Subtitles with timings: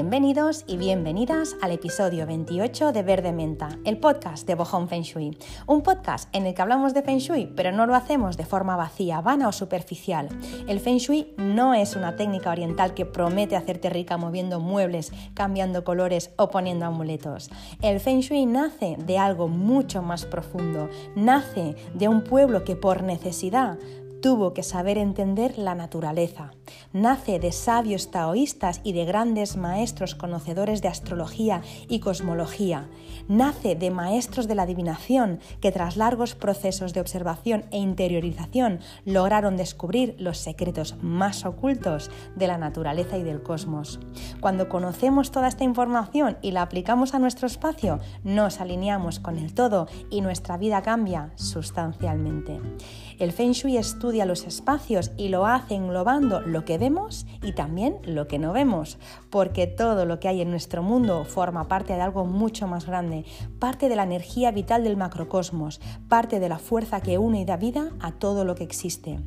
[0.00, 5.36] Bienvenidos y bienvenidas al episodio 28 de Verde Menta, el podcast de Bohong Feng Shui.
[5.66, 8.76] Un podcast en el que hablamos de Feng Shui, pero no lo hacemos de forma
[8.76, 10.30] vacía, vana o superficial.
[10.66, 15.84] El Feng Shui no es una técnica oriental que promete hacerte rica moviendo muebles, cambiando
[15.84, 17.50] colores o poniendo amuletos.
[17.82, 23.02] El Feng Shui nace de algo mucho más profundo, nace de un pueblo que por
[23.02, 23.76] necesidad
[24.20, 26.52] tuvo que saber entender la naturaleza.
[26.92, 32.88] Nace de sabios taoístas y de grandes maestros conocedores de astrología y cosmología.
[33.28, 39.56] Nace de maestros de la adivinación que tras largos procesos de observación e interiorización lograron
[39.56, 44.00] descubrir los secretos más ocultos de la naturaleza y del cosmos.
[44.40, 49.54] Cuando conocemos toda esta información y la aplicamos a nuestro espacio, nos alineamos con el
[49.54, 52.60] todo y nuestra vida cambia sustancialmente.
[53.20, 57.98] El Feng Shui estudia los espacios y lo hace englobando lo que vemos y también
[58.02, 62.00] lo que no vemos, porque todo lo que hay en nuestro mundo forma parte de
[62.00, 63.26] algo mucho más grande,
[63.58, 67.58] parte de la energía vital del macrocosmos, parte de la fuerza que une y da
[67.58, 69.20] vida a todo lo que existe.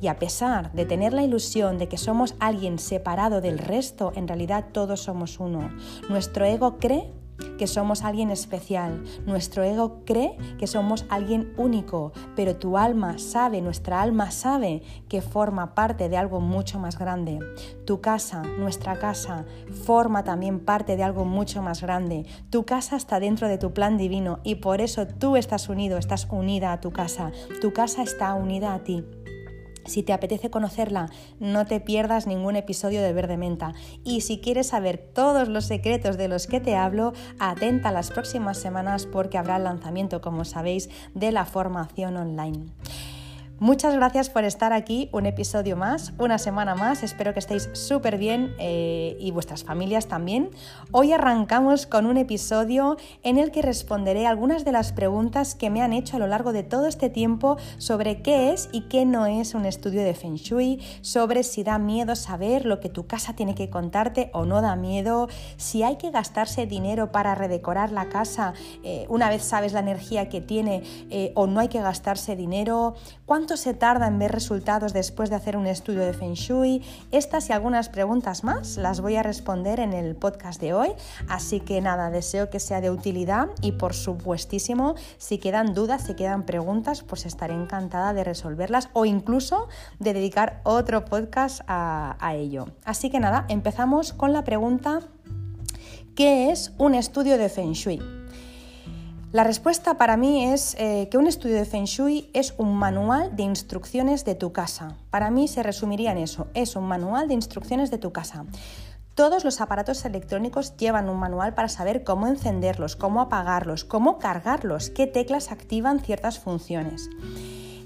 [0.00, 4.26] Y a pesar de tener la ilusión de que somos alguien separado del resto, en
[4.26, 5.70] realidad todos somos uno.
[6.08, 7.12] Nuestro ego cree
[7.58, 9.02] que somos alguien especial.
[9.26, 15.22] Nuestro ego cree que somos alguien único, pero tu alma sabe, nuestra alma sabe que
[15.22, 17.38] forma parte de algo mucho más grande.
[17.84, 19.44] Tu casa, nuestra casa,
[19.84, 22.26] forma también parte de algo mucho más grande.
[22.50, 26.26] Tu casa está dentro de tu plan divino y por eso tú estás unido, estás
[26.30, 27.32] unida a tu casa.
[27.60, 29.04] Tu casa está unida a ti.
[29.88, 33.74] Si te apetece conocerla, no te pierdas ningún episodio de Verde Menta.
[34.04, 38.58] Y si quieres saber todos los secretos de los que te hablo, atenta las próximas
[38.58, 42.66] semanas porque habrá lanzamiento, como sabéis, de la formación online.
[43.60, 48.16] Muchas gracias por estar aquí, un episodio más, una semana más, espero que estéis súper
[48.16, 50.50] bien eh, y vuestras familias también.
[50.92, 55.82] Hoy arrancamos con un episodio en el que responderé algunas de las preguntas que me
[55.82, 59.26] han hecho a lo largo de todo este tiempo sobre qué es y qué no
[59.26, 63.34] es un estudio de Feng Shui, sobre si da miedo saber lo que tu casa
[63.34, 68.08] tiene que contarte o no da miedo, si hay que gastarse dinero para redecorar la
[68.08, 68.52] casa
[68.84, 72.94] eh, una vez sabes la energía que tiene eh, o no hay que gastarse dinero,
[73.47, 76.82] ¿Cuánto se tarda en ver resultados después de hacer un estudio de Feng Shui?
[77.10, 80.90] Estas y algunas preguntas más las voy a responder en el podcast de hoy.
[81.28, 86.14] Así que nada, deseo que sea de utilidad y por supuestísimo, si quedan dudas, si
[86.14, 92.34] quedan preguntas, pues estaré encantada de resolverlas o incluso de dedicar otro podcast a, a
[92.34, 92.66] ello.
[92.84, 95.00] Así que nada, empezamos con la pregunta
[96.14, 98.17] ¿qué es un estudio de Feng Shui?
[99.30, 103.36] La respuesta para mí es eh, que un estudio de Feng Shui es un manual
[103.36, 104.96] de instrucciones de tu casa.
[105.10, 108.46] Para mí se resumiría en eso, es un manual de instrucciones de tu casa.
[109.14, 114.88] Todos los aparatos electrónicos llevan un manual para saber cómo encenderlos, cómo apagarlos, cómo cargarlos,
[114.88, 117.10] qué teclas activan ciertas funciones.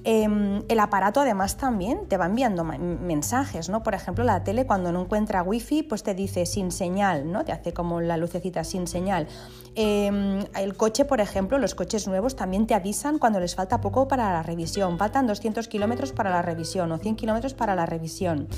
[0.05, 3.83] Em, el aparato además también te va enviando mensajes, ¿no?
[3.83, 7.45] Por ejemplo, la tele cuando no encuentra wifi, pues te dice sin señal, ¿no?
[7.45, 9.29] Te hace como la lucecita sin señal.
[9.75, 14.09] Em, el coche, por ejemplo, los coches nuevos también te avisan cuando les falta poco
[14.09, 14.99] para la revisión.
[14.99, 18.49] Faltan 200 kilómetros para la revisión o 100 kilómetros para la revisión.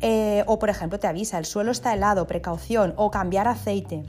[0.00, 4.04] Eh, o, por ejemplo, te avisa, el suelo está helado, precaución, o cambiar aceite.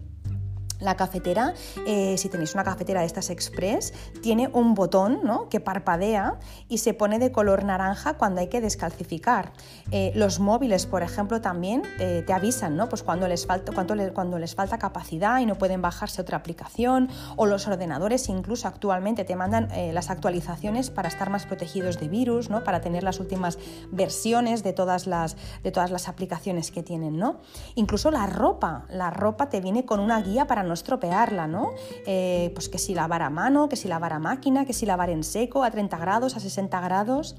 [0.80, 1.54] La cafetera,
[1.88, 6.38] eh, si tenéis una cafetera de estas express, tiene un botón que parpadea
[6.68, 9.54] y se pone de color naranja cuando hay que descalcificar.
[9.92, 12.90] Eh, los móviles, por ejemplo, también eh, te avisan ¿no?
[12.90, 17.10] pues cuando, les falta, cuando, cuando, les falta capacidad y no pueden bajarse otra aplicación.
[17.38, 22.50] O los ordenadores incluso actualmente te mandan las actualizaciones para estar más protegidos de virus,
[22.50, 22.64] ¿no?
[22.64, 23.58] para tener las últimas
[23.92, 27.18] versiones de todas las, de todas las aplicaciones que tienen.
[27.18, 27.40] ¿no?
[27.76, 31.72] Incluso la ropa, la ropa te viene con una guía para no estropearla, ¿no?
[32.06, 35.10] Eh, pues que si lavar a mano, que si lavar a máquina, que si lavar
[35.10, 37.36] en seco, a 30 grados, a 60 grados.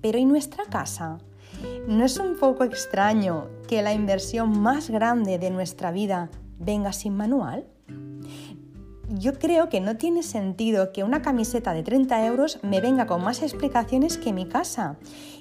[0.00, 1.18] Pero ¿y nuestra casa?
[1.86, 7.16] ¿No es un poco extraño que la inversión más grande de nuestra vida venga sin
[7.16, 7.66] manual?
[9.08, 13.22] Yo creo que no tiene sentido que una camiseta de 30 euros me venga con
[13.22, 14.96] más explicaciones que mi casa.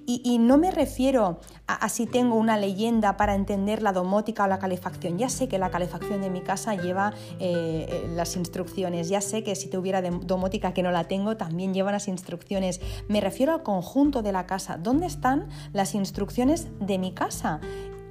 [0.05, 4.59] Y, no me refiero a, si tengo una leyenda para entender la domótica o la
[4.59, 5.17] calefacción.
[5.17, 9.07] Ya sé que la calefacción de mi casa lleva eh, eh, las instrucciones.
[9.07, 12.81] Ya sé que si tuviera domótica que no la tengo, también lleva las instrucciones.
[13.07, 14.77] Me refiero al conjunto de la casa.
[14.77, 17.61] ¿Dónde están las instrucciones de mi casa?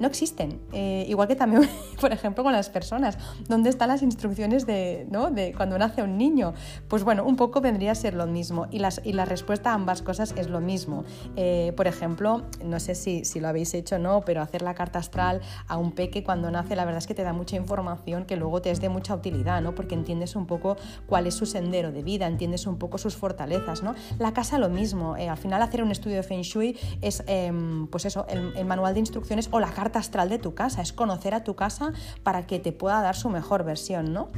[0.02, 0.60] No existen.
[0.72, 1.68] Eh, igual que también,
[2.00, 3.16] por ejemplo, con las personas.
[3.48, 5.30] ¿Dónde están las instrucciones de, ¿no?
[5.30, 6.52] de cuando nace un niño?
[6.88, 8.66] Pues bueno, un poco vendría a ser lo mismo.
[8.70, 11.04] Y, las, y la respuesta a ambas cosas es lo mismo.
[11.36, 14.74] Eh, por ejemplo, no sé si, si lo habéis hecho o no, pero hacer la
[14.74, 18.26] carta astral a un peque cuando nace, la verdad es que te da mucha información
[18.26, 19.74] que luego te es de mucha utilidad, ¿no?
[19.74, 20.76] Porque entiendes un poco
[21.06, 23.94] cuál es su sendero de vida, entiendes un poco sus fortalezas, ¿no?
[24.18, 25.16] La casa lo mismo.
[25.16, 28.94] Eh, al final hacer un estudio de Feng Shui es, em, pues eso, el, manual
[28.94, 31.92] de instrucciones o la carta astral de tu casa, es conocer a tu casa
[32.22, 34.28] para que te pueda dar su mejor versión, ¿no?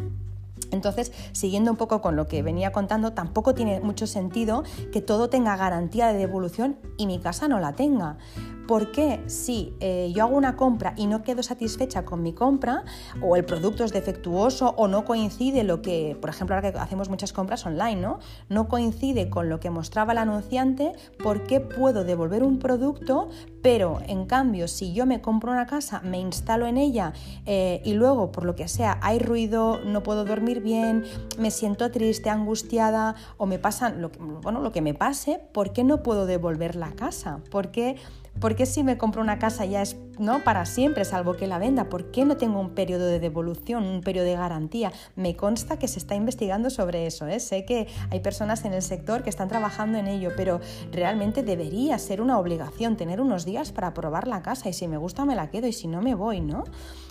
[0.70, 5.28] Entonces, siguiendo un poco con lo que venía contando, tampoco tiene mucho sentido que todo
[5.28, 8.16] tenga garantía de devolución y mi casa no la tenga.
[8.66, 12.84] ¿Por qué si eh, yo hago una compra y no quedo satisfecha con mi compra,
[13.20, 17.08] o el producto es defectuoso, o no coincide lo que, por ejemplo, ahora que hacemos
[17.08, 18.20] muchas compras online, ¿no?
[18.48, 23.28] No coincide con lo que mostraba el anunciante, ¿por qué puedo devolver un producto,
[23.62, 27.12] pero en cambio, si yo me compro una casa, me instalo en ella
[27.46, 31.04] eh, y luego, por lo que sea, hay ruido, no puedo dormir bien,
[31.38, 35.72] me siento triste, angustiada, o me pasa lo que, bueno, lo que me pase, ¿por
[35.72, 37.40] qué no puedo devolver la casa?
[37.50, 37.96] ¿Por qué
[38.40, 40.44] ¿Por qué si me compro una casa ya es ¿no?
[40.44, 41.88] para siempre, salvo que la venda?
[41.88, 44.92] ¿Por qué no tengo un periodo de devolución, un periodo de garantía?
[45.16, 47.26] Me consta que se está investigando sobre eso.
[47.26, 47.40] ¿eh?
[47.40, 50.60] Sé que hay personas en el sector que están trabajando en ello, pero
[50.92, 54.96] realmente debería ser una obligación tener unos días para probar la casa y si me
[54.96, 56.64] gusta me la quedo y si no me voy, ¿no?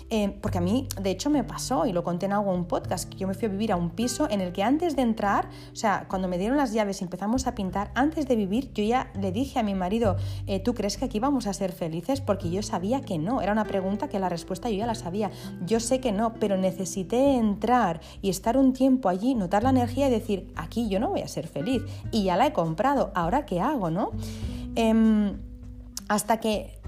[0.09, 3.17] Eh, porque a mí, de hecho, me pasó, y lo conté en algún podcast, que
[3.17, 5.75] yo me fui a vivir a un piso en el que antes de entrar, o
[5.75, 9.11] sea, cuando me dieron las llaves y empezamos a pintar, antes de vivir, yo ya
[9.19, 10.17] le dije a mi marido,
[10.47, 12.21] eh, ¿tú crees que aquí vamos a ser felices?
[12.21, 15.31] Porque yo sabía que no, era una pregunta que la respuesta yo ya la sabía.
[15.65, 20.07] Yo sé que no, pero necesité entrar y estar un tiempo allí, notar la energía
[20.07, 21.81] y decir, aquí yo no voy a ser feliz.
[22.11, 24.11] Y ya la he comprado, ¿ahora qué hago, no?
[24.75, 25.37] Em,
[26.07, 26.79] hasta que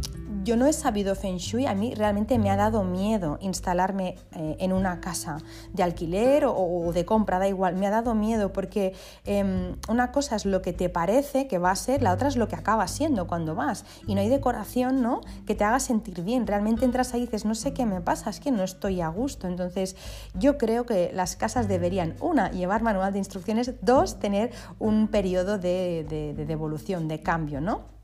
[0.43, 4.57] yo no he sabido Feng Shui, a mí realmente me ha dado miedo instalarme eh,
[4.59, 5.37] en una casa
[5.73, 8.93] de alquiler o, de compra, da igual, me ha dado miedo porque
[9.25, 12.35] em, una cosa es lo que te parece que va a ser, la otra es
[12.35, 13.85] lo que acaba siendo cuando vas.
[14.07, 15.21] Y no hay decoración ¿no?
[15.45, 18.29] que te haga sentir bien, realmente entras ahí y dices, no sé qué me pasa,
[18.29, 19.95] es que no estoy a gusto, entonces
[20.33, 25.57] yo creo que las casas deberían, una, llevar manual de instrucciones, dos, tener un periodo
[25.57, 27.94] de, de devolución, de cambio, ¿no?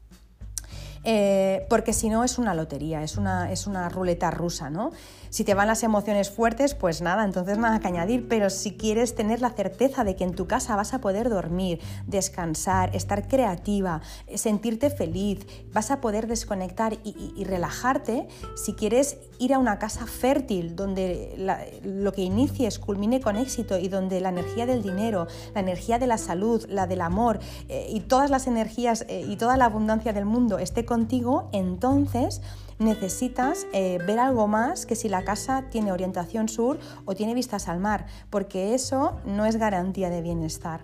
[1.04, 4.92] Eh, porque si no es una lotería, es una, es una ruleta rusa, ¿no?
[5.32, 9.16] Si te van las emociones fuertes, pues nada, entonces nada que añadir, pero si quieres
[9.16, 14.02] tener la certeza de que en tu casa vas a poder dormir, descansar, estar creativa,
[14.36, 20.76] sentirte feliz, vas a poder desconectar y, relajarte, si quieres ir a una casa fértil
[20.76, 21.38] donde
[21.82, 26.08] lo que inicies culmine con éxito y donde la energía del dinero, la energía de
[26.08, 27.40] la salud, la del amor
[27.70, 32.42] eh, y todas las energías eh, y toda la abundancia del mundo esté contigo, entonces
[32.82, 37.68] necesitas eh, ver algo más que si la casa tiene orientación sur o tiene vistas
[37.68, 40.84] al mar, porque eso no es garantía de bienestar.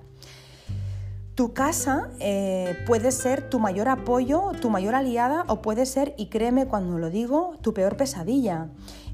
[1.36, 6.28] Tu casa eh, puede ser tu mayor apoyo, tu mayor aliada o puede ser, y
[6.28, 8.70] créeme cuando lo digo, tu peor pesadilla.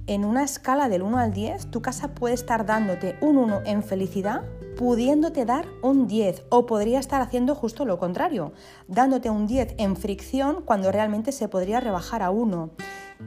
[0.07, 3.83] En una escala del 1 al 10, tu casa puede estar dándote un 1 en
[3.83, 4.43] felicidad
[4.77, 8.53] pudiéndote dar un 10 o podría estar haciendo justo lo contrario,
[8.87, 12.71] dándote un 10 en fricción cuando realmente se podría rebajar a 1.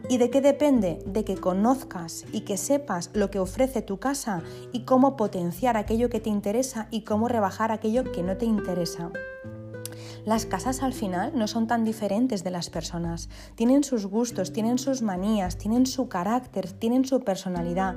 [0.09, 0.99] ¿Y de qué depende?
[1.07, 6.11] De que conozcas y que sepas lo que ofrece tu casa y cómo potenciar aquello
[6.11, 9.11] que te interesa y cómo rebajar aquello que no te interesa.
[10.27, 13.29] Las casas al final no son tan diferentes de las personas.
[13.55, 17.95] Tienen sus gustos, tienen sus manías, tienen su carácter, tienen su personalidad.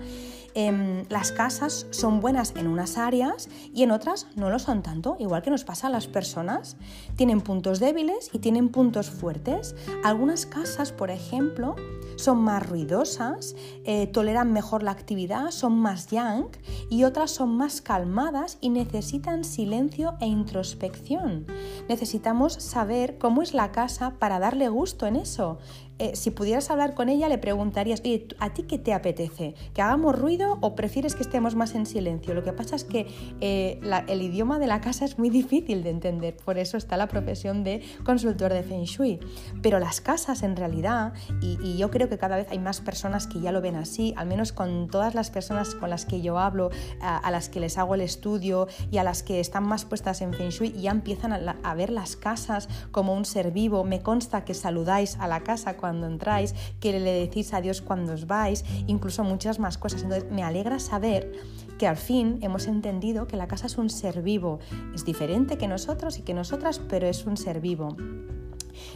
[0.61, 5.15] Em, las casas son buenas en unas áreas y en otras no lo son tanto,
[5.17, 6.75] igual que nos pasa a las personas.
[7.15, 9.73] Tienen puntos débiles y tienen puntos fuertes.
[10.03, 11.77] Algunas casas, por ejemplo,
[12.17, 16.49] son más ruidosas, eh, toleran mejor la actividad, son más yang
[16.89, 21.45] y otras son más calmadas y necesitan silencio e introspección.
[21.87, 25.57] Necesitamos saber cómo es la casa para darle gusto en eso.
[25.99, 29.53] Eh, si pudieras hablar con ella, le preguntarías, oye, ¿a ti qué te apetece?
[29.73, 32.33] ¿Que hagamos ruido o prefieres que estemos más en silencio?
[32.33, 33.05] Lo que pasa es que
[33.41, 37.07] eh, el idioma de la casa es muy difícil de entender, por eso está la
[37.07, 39.19] profesión de consultor de Feng Shui.
[39.61, 43.41] Pero las casas en realidad, y, yo creo que cada vez hay más personas que
[43.41, 46.69] ya lo ven así, al menos con todas las personas con las que yo hablo,
[47.01, 50.33] a, las que les hago el estudio y a las que están más puestas en
[50.33, 53.83] Feng Shui, ya empiezan a, a ver las casas como un ser vivo.
[53.83, 58.13] Me consta que saludáis a la casa cuando cuando entráis, que le decís adiós cuando
[58.13, 60.03] os vais, incluso muchas más cosas.
[60.03, 61.31] Entonces me alegra saber
[61.79, 64.59] que al fin hemos entendido que la casa es un ser vivo.
[64.93, 67.97] Es diferente que nosotros y que nosotras, pero es un ser vivo.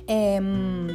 [0.06, 0.88] Em,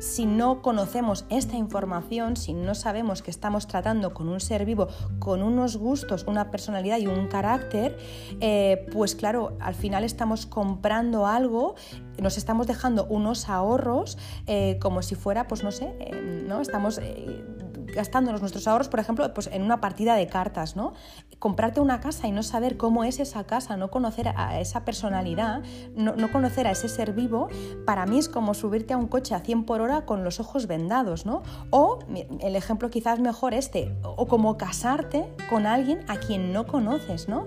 [0.00, 4.88] si no conocemos esta información, si no sabemos que estamos tratando con un ser vivo,
[5.18, 7.98] con unos gustos, una personalidad y un carácter,
[8.40, 11.74] eh, pues claro, al final estamos comprando algo,
[12.18, 16.60] nos estamos dejando unos ahorros eh, como si fuera, pues no sé, eh, ¿no?
[16.60, 17.00] Estamos
[17.94, 20.94] gastándonos nuestros ahorros, por ejemplo, pues en una partida de cartas, ¿no?
[21.40, 25.62] Comprarte una casa y no saber cómo es esa casa, no conocer a esa personalidad,
[25.96, 27.48] no, conocer a ese ser vivo,
[27.84, 30.66] para mí es como subirte a un coche a 100 por hora con los ojos
[30.66, 31.42] vendados, ¿no?
[31.70, 31.98] O
[32.40, 37.46] el ejemplo quizás mejor este, o como casarte con alguien a quien no conoces, ¿no?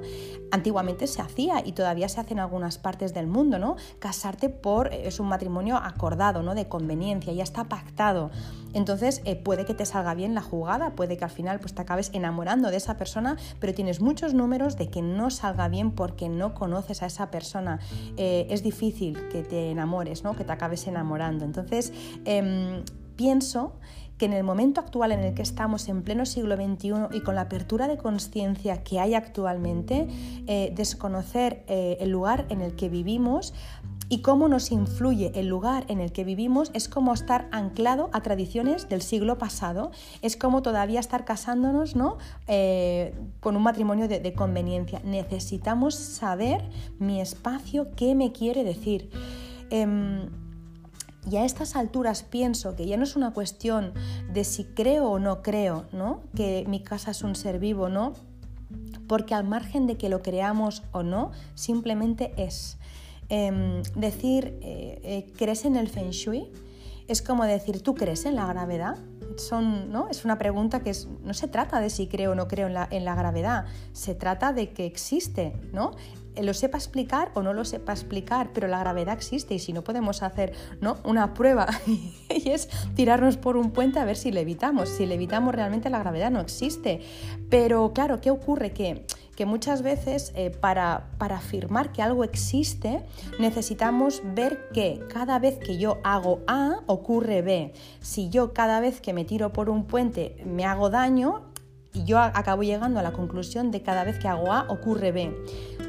[0.52, 3.76] Antiguamente se hacía y todavía se hace en algunas partes del mundo, ¿no?
[4.00, 6.56] Casarte por es un matrimonio acordado, ¿no?
[6.56, 8.32] De conveniencia, ya está pactado.
[8.74, 11.82] Entonces eh, puede que te salga bien la jugada, puede que al final pues, te
[11.82, 16.30] acabes enamorando de esa persona, pero tienes muchos números de que no salga bien porque
[16.30, 17.82] no conoces a esa persona.
[18.16, 20.38] Eh, es difícil que te enamores, ¿no?
[20.38, 21.44] que te acabes enamorando.
[21.44, 21.92] Entonces,
[22.24, 22.82] em,
[23.18, 23.74] pienso
[24.18, 27.36] que en el momento actual en el que estamos en pleno siglo XXI y con
[27.36, 30.08] la apertura de conciencia que hay actualmente,
[30.48, 33.54] eh, desconocer el lugar en el que vivimos
[34.14, 38.22] y cómo nos influye el lugar en el que vivimos es como estar anclado a
[38.22, 39.90] tradiciones del siglo pasado,
[40.22, 42.20] es como todavía estar casándonos ¿no?
[42.46, 45.02] Eh, con un matrimonio de, conveniencia.
[45.04, 46.62] Necesitamos saber
[47.00, 49.10] mi espacio, qué me quiere decir.
[49.72, 50.30] Em,
[51.28, 53.94] y a estas alturas pienso que ya no es una cuestión
[54.32, 56.22] de si creo o no creo, ¿no?
[56.36, 58.14] Que mi casa es un ser vivo, ¿no?
[59.08, 62.78] Porque al margen de que lo creamos o no, simplemente es.
[63.30, 66.52] Em, decir, eh, eh, ¿crees en el feng shui?
[67.08, 68.98] Es como decir, ¿tú crees en la gravedad?
[69.38, 70.10] Son, ¿no?
[70.10, 72.88] Es una pregunta que no se trata de si creo o no creo en la,
[72.92, 75.92] en la gravedad, se trata de que existe, ¿no?
[76.42, 79.84] Lo sepa explicar o no lo sepa explicar, pero la gravedad existe y si no
[79.84, 80.98] podemos hacer ¿no?
[81.04, 81.68] una prueba
[82.30, 84.90] y es tirarnos por un puente a ver si levitamos.
[84.90, 87.02] Si levitamos realmente la gravedad no existe.
[87.50, 88.72] Pero claro, ¿qué ocurre?
[88.72, 93.04] Que, que muchas veces eh, para, para afirmar que algo existe
[93.40, 97.74] necesitamos ver que cada vez que yo hago A ocurre B.
[98.00, 101.53] Si yo cada vez que me tiro por un puente me hago daño,
[101.94, 105.36] y yo acabo llegando a la conclusión de cada vez que hago A ocurre B.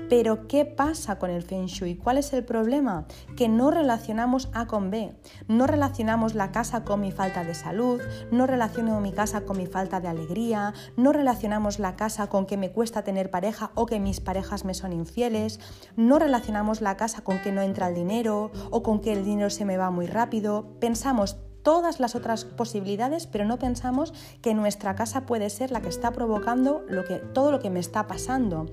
[0.08, 1.96] Pero ¿qué pasa con el Feng Shui?
[1.96, 3.06] ¿Cuál es el problema?
[3.36, 5.14] Que no relacionamos A con B.
[5.48, 9.66] No relacionamos la casa con mi falta de salud, no relaciono mi casa con mi
[9.66, 13.98] falta de alegría, no relacionamos la casa con que me cuesta tener pareja o que
[13.98, 15.58] mis parejas me son infieles,
[15.96, 19.48] no relacionamos la casa con que no entra el dinero o con que el dinero
[19.48, 20.76] se me va muy rápido.
[20.80, 25.88] Pensamos todas las otras posibilidades, pero no pensamos que nuestra casa puede ser la que
[25.88, 28.66] está provocando lo que, todo lo que me está pasando.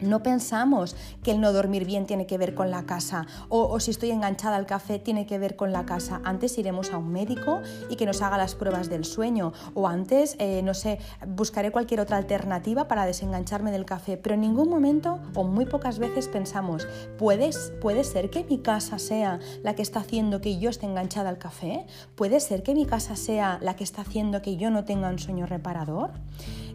[0.00, 3.90] No pensamos que el no dormir bien tiene que ver con la casa o, si
[3.90, 6.20] estoy enganchada al café tiene que ver con la casa.
[6.24, 10.36] Antes iremos a un médico y que nos haga las pruebas del sueño o antes,
[10.38, 14.16] eh, no sé, buscaré cualquier otra alternativa para desengancharme del café.
[14.16, 16.86] Pero en ningún momento o muy pocas veces pensamos,
[17.18, 21.30] ¿puedes, ¿puede ser que mi casa sea la que está haciendo que yo esté enganchada
[21.30, 21.86] al café?
[22.14, 25.18] ¿Puede ser que mi casa sea la que está haciendo que yo no tenga un
[25.18, 26.10] sueño reparador?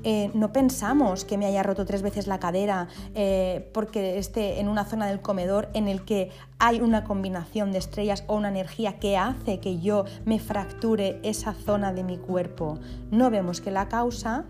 [0.04, 4.70] Eh, no pensamos que me haya roto tres veces la cadera eh, porque esté en
[4.70, 9.00] una zona del comedor en el que hay una combinación de estrellas o una energía
[9.00, 12.80] que hace que yo me fracture esa zona de mi cuerpo.
[13.12, 14.46] No vemos que la causa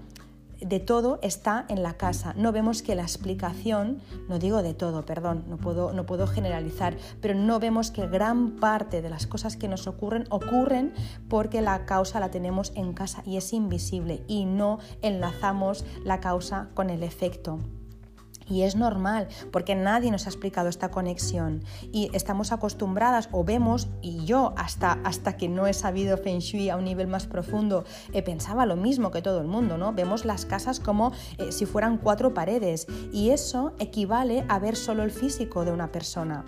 [0.60, 2.34] de todo está en la casa.
[2.36, 6.98] No vemos que la explicación, no digo de todo, perdón, no puedo, no puedo generalizar,
[7.22, 10.94] pero no vemos que gran parte de las cosas que nos ocurren ocurren
[11.30, 16.70] porque la causa la tenemos en casa y es invisible y no enlazamos la causa
[16.74, 17.60] con el efecto.
[18.50, 21.63] Y es normal, porque nadie nos ha explicado esta conexión.
[21.91, 26.70] Y estamos acostumbradas o vemos, y yo hasta, hasta que no he sabido Feng Shui
[26.70, 29.94] a un nivel más profundo, eh, pensaba lo mismo que todo el mundo, ¿no?
[29.94, 32.88] Vemos las casas como eh, si fueran cuatro paredes.
[33.12, 36.46] Y eso equivale a ver solo el físico de una persona.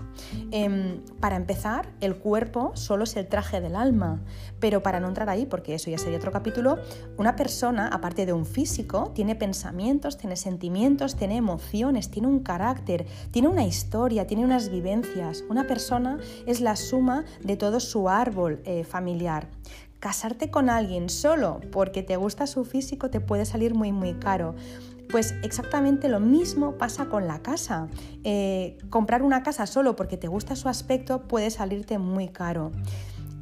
[0.52, 4.22] Em, para empezar, el cuerpo solo es el traje del alma.
[4.60, 6.78] Pero para no entrar ahí, porque eso ya sería otro capítulo,
[7.18, 13.06] una persona, aparte de un físico, tiene pensamientos, tiene sentimientos, tiene emociones tiene un carácter,
[13.32, 15.44] tiene una historia, tiene unas vivencias.
[15.50, 19.50] Una persona es la suma de todo su árbol eh, familiar.
[20.00, 24.56] Casarte con alguien solo porque te gusta su físico te puede salir muy muy caro.
[25.12, 27.90] Pues exactamente lo mismo pasa con la casa.
[28.24, 32.72] Eh, comprar una casa solo porque te gusta su aspecto puede salirte muy caro.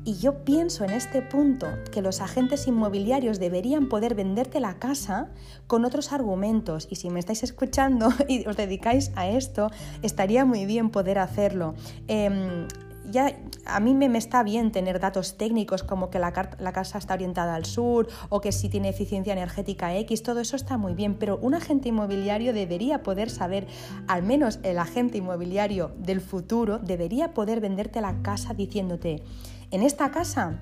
[0.06, 5.30] Y yo pienso en este punto que los agentes inmobiliarios deberían poder venderte la casa
[5.68, 6.88] con otros argumentos.
[6.90, 9.70] Y si me estáis escuchando y os dedicáis a esto,
[10.02, 11.76] estaría muy bien poder hacerlo.
[12.08, 12.68] Em,
[13.12, 17.16] ya a mí me, está bien tener datos técnicos como que la, la, casa está
[17.16, 21.16] orientada al sur o que si tiene eficiencia energética X, todo eso está muy bien,
[21.16, 23.68] pero un agente inmobiliario debería poder saber,
[24.08, 29.24] al menos el agente inmobiliario del futuro, debería poder venderte la casa diciéndote,
[29.72, 30.60] en esta casa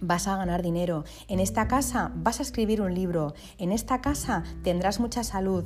[0.00, 4.44] vas a ganar dinero, en esta casa vas a escribir un libro, en esta casa
[4.62, 5.64] tendrás mucha salud.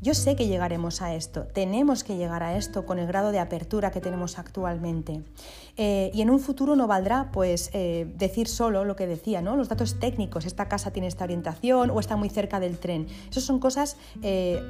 [0.00, 3.38] Yo sé que llegaremos a esto, tenemos que llegar a esto con el grado de
[3.38, 5.22] apertura que tenemos actualmente.
[5.76, 9.56] Eh, y en un futuro no valdrá pues eh, decir solo lo que decía, ¿no?
[9.56, 13.06] Los datos técnicos, esta casa tiene esta orientación o está muy cerca del tren.
[13.30, 14.60] Esas son cosas eh,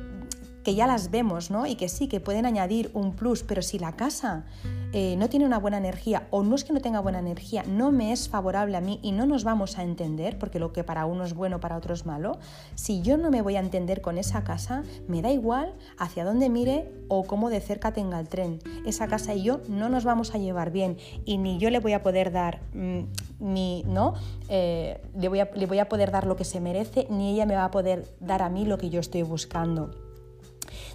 [0.62, 1.66] que ya las vemos, ¿no?
[1.66, 4.44] Y que sí, que pueden añadir un plus, pero si la casa
[4.92, 7.92] eh, no tiene una buena energía o no es que no tenga buena energía, no
[7.92, 11.06] me es favorable a mí y no nos vamos a entender, porque lo que para
[11.06, 12.38] uno es bueno, para otro es malo,
[12.74, 16.48] si yo no me voy a entender con esa casa, me da igual hacia dónde
[16.48, 18.58] mire o cómo de cerca tenga el tren.
[18.86, 21.94] Esa casa y yo no nos vamos a llevar bien y ni yo le voy
[21.94, 23.00] a poder dar mm,
[23.40, 24.14] ni, ¿no?
[24.48, 27.46] Eh, le, voy a, le voy a poder dar lo que se merece, ni ella
[27.46, 30.01] me va a poder dar a mí lo que yo estoy buscando.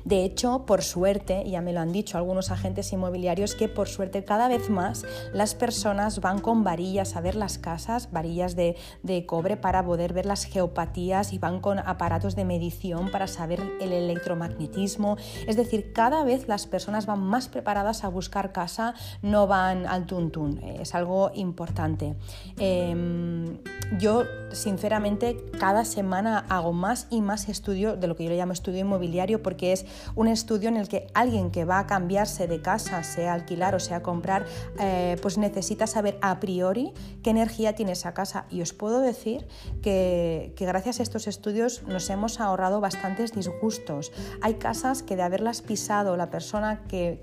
[0.07, 4.23] De hecho, por suerte, ya me lo han dicho algunos agentes inmobiliarios, que por suerte
[4.23, 8.77] cada vez más las personas van con varillas a ver las casas, varillas de,
[9.25, 13.91] cobre para poder ver las geopatías y van con aparatos de medición para saber el
[13.91, 15.17] electromagnetismo.
[15.45, 20.05] Es decir, cada vez las personas van más preparadas a buscar casa, no van al
[20.05, 20.59] tuntún.
[20.79, 22.15] Es algo importante.
[22.57, 23.57] Em,
[23.99, 24.23] yo,
[24.53, 28.79] sinceramente, cada semana hago más y más estudio de lo que yo le llamo estudio
[28.79, 29.85] inmobiliario porque es
[30.15, 33.79] un estudio en el que alguien que va a cambiarse de casa, sea alquilar o
[33.79, 34.45] sea comprar,
[34.79, 38.45] eh, pues necesita saber a priori qué energía tiene esa casa.
[38.49, 39.47] Y os puedo decir
[39.81, 44.11] que, gracias a estos estudios nos hemos ahorrado bastantes disgustos.
[44.41, 47.17] Hay casas que de haberlas pisado la persona que,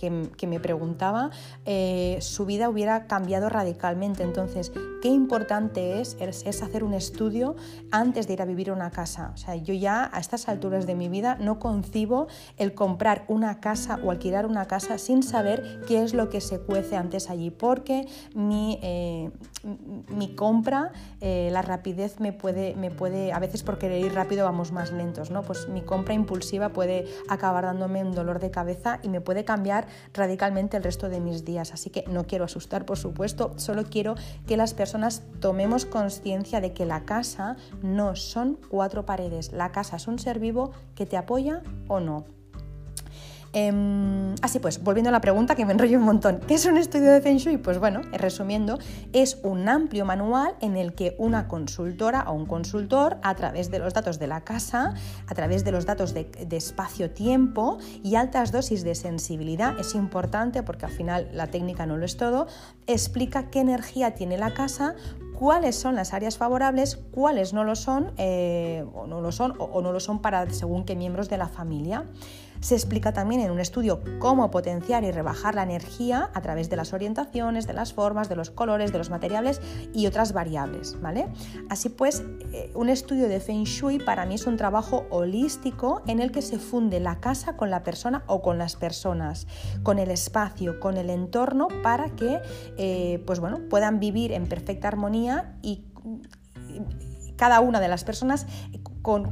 [0.47, 1.31] me preguntaba,
[1.64, 4.23] eh, su vida hubiera cambiado radicalmente.
[4.23, 7.57] Entonces, qué importante es, es, hacer un estudio
[7.90, 9.33] antes de ir a vivir a una casa.
[9.35, 12.28] O sea, yo ya a estas alturas de mi vida no concibo
[12.73, 16.97] comprar una casa o alquilar una casa sin saber qué es lo que se cuece
[16.97, 19.30] antes allí, porque mi, eh,
[20.08, 24.45] mi compra, eh, la rapidez me puede, me puede, a veces por querer ir rápido
[24.45, 25.43] vamos más lentos, ¿no?
[25.43, 29.86] Pues mi compra impulsiva puede acabar dándome un dolor de cabeza y me puede cambiar
[30.12, 31.73] radicalmente el resto de mis días.
[31.73, 34.15] Así que no quiero asustar, por supuesto, solo quiero
[34.47, 39.97] que las personas tomemos conciencia de que la casa no son cuatro paredes, la casa
[39.97, 42.25] es un ser vivo que te apoya o no.
[43.56, 46.76] Em, así pues, volviendo a la pregunta que me enrollo un montón, ¿qué es un
[46.76, 47.56] estudio de Feng Shui?
[47.56, 48.80] Pues bueno, resumiendo,
[49.12, 53.78] es un amplio manual en el que una consultora o un consultor, a través de
[53.78, 54.95] los datos de la casa,
[55.28, 60.86] a través de los datos de, espacio-tiempo y altas dosis de sensibilidad, es importante porque
[60.86, 62.49] al final la técnica no lo es todo,
[62.88, 64.97] explica qué energía tiene la casa,
[65.38, 69.80] cuáles son las áreas favorables, cuáles no lo son, eh, o no lo son, o,
[69.80, 72.04] no lo son para según qué miembros de la familia.
[72.60, 76.76] Se explica también en un estudio cómo potenciar y rebajar la energía a través de
[76.76, 79.60] las orientaciones, de las formas, de los colores, de los materiales
[79.93, 81.00] y otras variables.
[81.00, 81.28] ¿vale?
[81.69, 86.21] Así pues, eh, un estudio de Feng Shui para mí es un trabajo holístico en
[86.21, 89.47] el que se funde la casa con la persona o con las personas,
[89.82, 92.40] con el espacio, con el entorno para que
[92.76, 95.84] eh, pues bueno, puedan vivir en perfecta armonía y
[97.36, 98.47] cada una de las personas
[99.02, 99.26] con,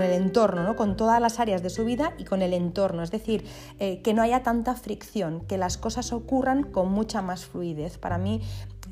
[0.00, 3.02] el entorno, con todas las áreas de su vida y con el entorno.
[3.02, 3.46] Es decir,
[3.78, 7.96] eh, que no haya tanta fricción, que las cosas ocurran con mucha más fluidez.
[7.96, 8.42] Para mí,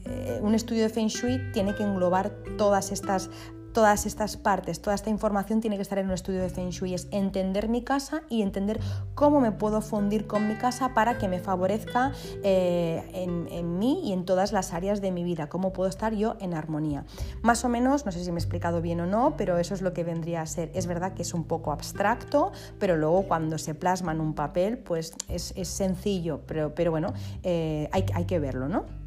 [0.07, 3.29] eh, un estudio de Feng Shui tiene que englobar todas estas
[3.77, 6.95] todas estas partes, toda esta información tiene que estar en un estudio de Feng Shui,
[6.95, 8.81] es entender mi casa y entender
[9.15, 12.13] cómo me puedo fundir con mi casa para que me favorezca
[12.43, 16.37] eh, en, mí y en todas las áreas de mi vida, cómo puedo estar yo
[16.41, 17.05] en armonía.
[17.43, 19.83] Más o menos, no sé si me he explicado bien o no, pero eso es
[19.83, 20.71] lo que vendría a ser.
[20.73, 24.79] Es verdad que es un poco abstracto, pero luego cuando se plasma en un papel,
[24.79, 27.13] pues es, sencillo, pero, pero bueno,
[27.43, 29.06] eh, hay, hay que verlo, ¿no?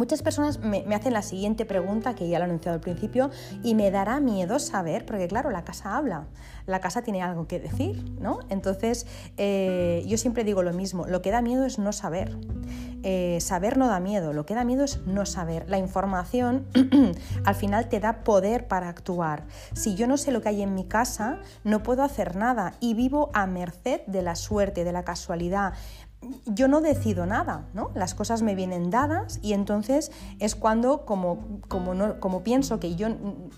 [0.00, 3.28] Muchas personas me, hacen la siguiente pregunta, que ya lo he anunciado al principio,
[3.62, 6.26] y me dará miedo saber, porque claro, la casa habla,
[6.64, 8.38] la casa tiene algo que decir, ¿no?
[8.48, 12.34] Entonces, eh, yo siempre digo lo mismo, lo que da miedo es no saber.
[13.02, 15.68] Eh, saber no da miedo, lo que da miedo es no saber.
[15.68, 16.66] La información
[17.44, 19.44] al final te da poder para actuar.
[19.74, 22.94] Si yo no sé lo que hay en mi casa, no puedo hacer nada y
[22.94, 25.74] vivo a merced de la suerte, de la casualidad
[26.44, 27.90] yo no decido nada, ¿no?
[27.94, 32.94] Las cosas me vienen dadas y entonces es cuando, como, como, no, como pienso que
[32.94, 33.08] yo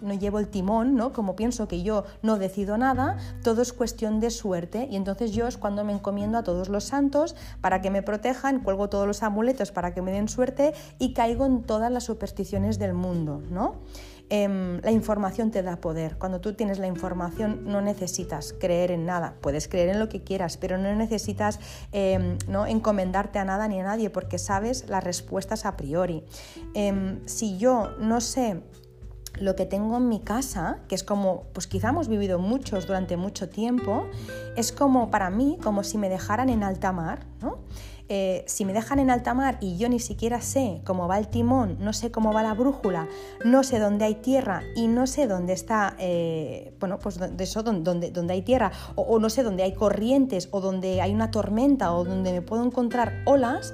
[0.01, 1.12] no llevo el timón, ¿no?
[1.12, 5.48] Como pienso que yo no decido nada, todo es cuestión de suerte y entonces yo
[5.48, 9.22] es cuando me encomiendo a todos los santos para que me protejan, cuelgo todos los
[9.25, 13.75] amuletos para que me den suerte y caigo en todas las supersticiones del mundo, ¿no?
[14.35, 16.16] Em, la información te da poder.
[16.16, 19.35] Cuando tú tienes la información no necesitas creer en nada.
[19.42, 21.61] Puedes creer en lo que quieras, pero no necesitas
[21.92, 22.66] em, ¿no?
[22.66, 26.25] encomendarte a nada ni a nadie porque sabes las respuestas a priori.
[26.73, 28.62] Em, si yo no sé
[29.38, 33.18] lo que tengo en mi casa, que es como, pues quizá hemos vivido muchos durante
[33.18, 34.07] mucho tiempo,
[34.57, 37.59] es como para mí, como si me dejaran en alta mar, ¿no?
[38.14, 41.29] Eh, si me dejan en alta mar y yo ni siquiera sé cómo va el
[41.29, 43.09] timón, no sé cómo va la brújula,
[43.42, 47.62] no sé dónde hay tierra y no sé dónde está, eh, bueno, pues de eso,
[47.62, 51.94] donde, donde hay tierra, o, no sé dónde hay corrientes, o donde hay una tormenta,
[51.94, 53.72] o donde me puedo encontrar olas,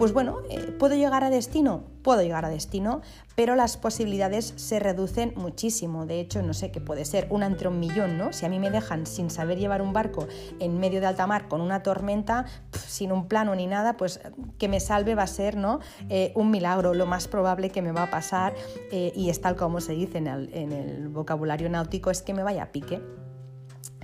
[0.00, 1.84] pues bueno, eh, ¿puedo llegar a destino?
[2.02, 3.02] Puedo llegar a destino,
[3.34, 6.06] pero las posibilidades se reducen muchísimo.
[6.06, 8.32] De hecho, no sé qué puede ser, una entre un millón, ¿no?
[8.32, 10.26] Si a mí me dejan sin saber llevar un barco
[10.58, 14.20] en medio de alta mar con una tormenta, sin un plano ni nada, pues
[14.56, 15.80] que me salve va a ser ¿no?
[16.08, 16.94] Eh, un milagro.
[16.94, 18.54] Lo más probable que me va a pasar,
[18.90, 22.32] eh, y es tal como se dice en el, en el vocabulario náutico, es que
[22.32, 23.02] me vaya a pique.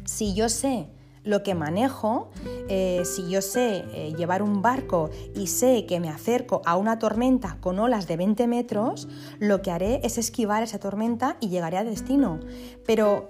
[0.04, 0.90] Si yo sé
[1.27, 2.31] lo que manejo,
[2.69, 6.99] eh, si yo sé eh, llevar un barco y sé que me acerco a una
[6.99, 9.09] tormenta con olas de 20 metros,
[9.39, 12.39] lo que haré es esquivar esa tormenta y llegaré a destino.
[12.87, 13.29] Pero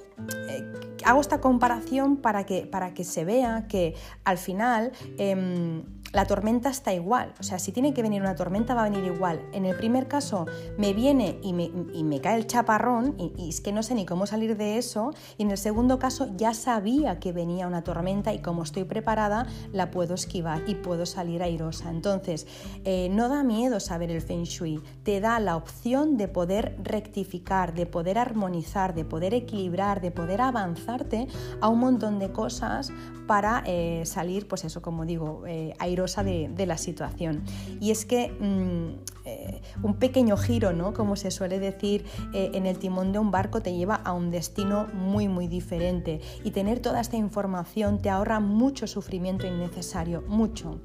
[0.49, 0.63] eh,
[1.05, 5.83] hago esta comparación para que, para que se vea que al final em,
[6.17, 7.35] la tormenta está igual.
[7.39, 9.43] O sea, si tiene que venir una tormenta, va a venir igual.
[9.53, 10.47] En el primer caso,
[10.79, 14.57] me viene y me, cae el chaparrón y, es que no sé ni cómo salir
[14.57, 15.11] de eso.
[15.37, 19.47] Y en el segundo caso, ya sabía que venía una tormenta y como estoy preparada,
[19.75, 21.91] la puedo esquivar y puedo salir airosa.
[21.91, 22.47] Entonces,
[22.87, 24.81] eh, no da miedo saber el feng shui.
[25.03, 30.41] Te da la opción de poder rectificar, de poder armonizar, de poder equilibrar, de poder
[30.41, 31.29] avanzarte
[31.61, 32.91] a un montón de cosas
[33.27, 37.43] para eh, salir, pues eso, como digo, eh, airosa de, la situación.
[37.81, 40.93] Y es que mm, eh, un pequeño giro, ¿no?
[40.95, 44.87] Como se suele decir en el timón de un barco, te lleva a un destino
[44.95, 46.21] muy, muy diferente.
[46.45, 50.81] Y tener toda esta información te ahorra mucho sufrimiento innecesario, mucho.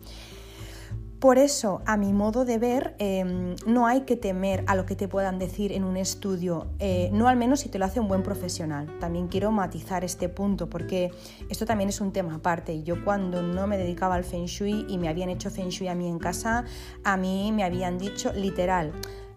[1.22, 4.96] Por eso, a mi modo de ver, em, no hay que temer a lo que
[4.96, 8.08] te puedan decir en un estudio, eh, no al menos si te lo hace un
[8.08, 8.88] buen profesional.
[9.00, 11.12] También quiero matizar este punto porque
[11.48, 12.82] esto también es un tema aparte.
[12.82, 15.94] Yo cuando no me dedicaba al feng shui y me habían hecho feng shui a
[15.94, 16.66] mí en casa,
[17.04, 18.92] a mí me habían dicho literal,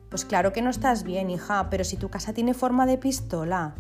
[0.08, 3.74] pues claro que no estás bien, hija, pero si tu casa tiene forma de pistola.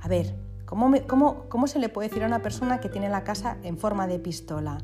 [0.00, 0.34] A ver,
[0.66, 4.08] ¿Cómo, cómo, se le puede decir a una persona que tiene la casa en forma
[4.08, 4.78] de pistola?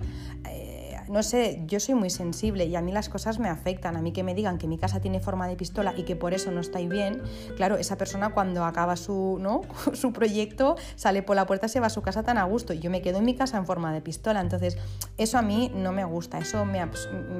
[1.12, 3.98] No sé, yo soy muy sensible y a mí las cosas me afectan.
[3.98, 6.32] A mí que me digan que mi casa tiene forma de pistola y que por
[6.32, 7.22] eso no estoy bien,
[7.54, 9.60] claro, esa persona cuando acaba su, ¿no?
[9.92, 12.72] su proyecto sale por la puerta y se va a su casa tan a gusto
[12.72, 14.40] yo me quedo en mi casa en forma de pistola.
[14.40, 14.78] Entonces,
[15.18, 16.82] eso a mí no me gusta, eso me,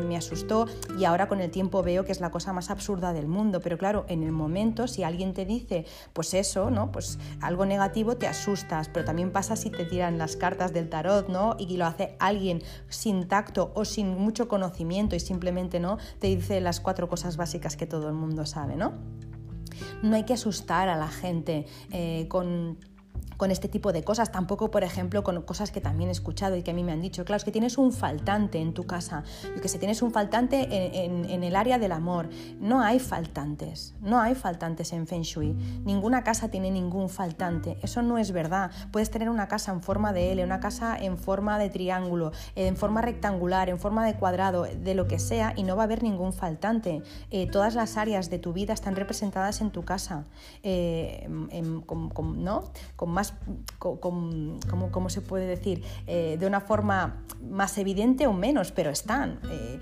[0.07, 0.67] me asustó
[0.99, 3.61] y ahora con el tiempo veo que es la cosa más absurda del mundo.
[3.61, 6.93] Pero claro, en el momento, si alguien te dice, pues eso, ¿no?
[6.93, 11.29] Pues algo negativo, te asustas, pero también pasa si te tiran las cartas del tarot,
[11.29, 11.57] ¿no?
[11.59, 16.61] Y lo hace alguien sin tacto o sin mucho conocimiento y simplemente no te dice
[16.61, 18.93] las cuatro cosas básicas que todo el mundo sabe, ¿no?
[20.03, 22.79] No hay que asustar a la gente eh, con
[23.43, 26.63] con este tipo de cosas, tampoco, por ejemplo, con cosas que también he escuchado y
[26.63, 29.25] que a mí me han dicho, claro, es que tienes un faltante en tu casa,
[29.61, 30.69] que si tienes un faltante
[31.05, 32.29] en, el área del amor,
[32.61, 38.01] no hay faltantes, no hay faltantes en Feng Shui, ninguna casa tiene ningún faltante, eso
[38.01, 41.59] no es verdad, puedes tener una casa en forma de L, una casa en forma
[41.59, 45.75] de triángulo, en forma rectangular, en forma de cuadrado, de lo que sea, y no
[45.75, 47.03] va a haber ningún faltante,
[47.33, 50.27] eh, todas las áreas de tu vida están representadas en tu casa,
[50.63, 52.71] eh, ¿no?
[52.95, 53.32] con más
[53.79, 55.83] ¿cómo, se puede decir?
[56.07, 59.41] Eh, de una forma más evidente o menos, pero están.
[59.51, 59.81] Eh,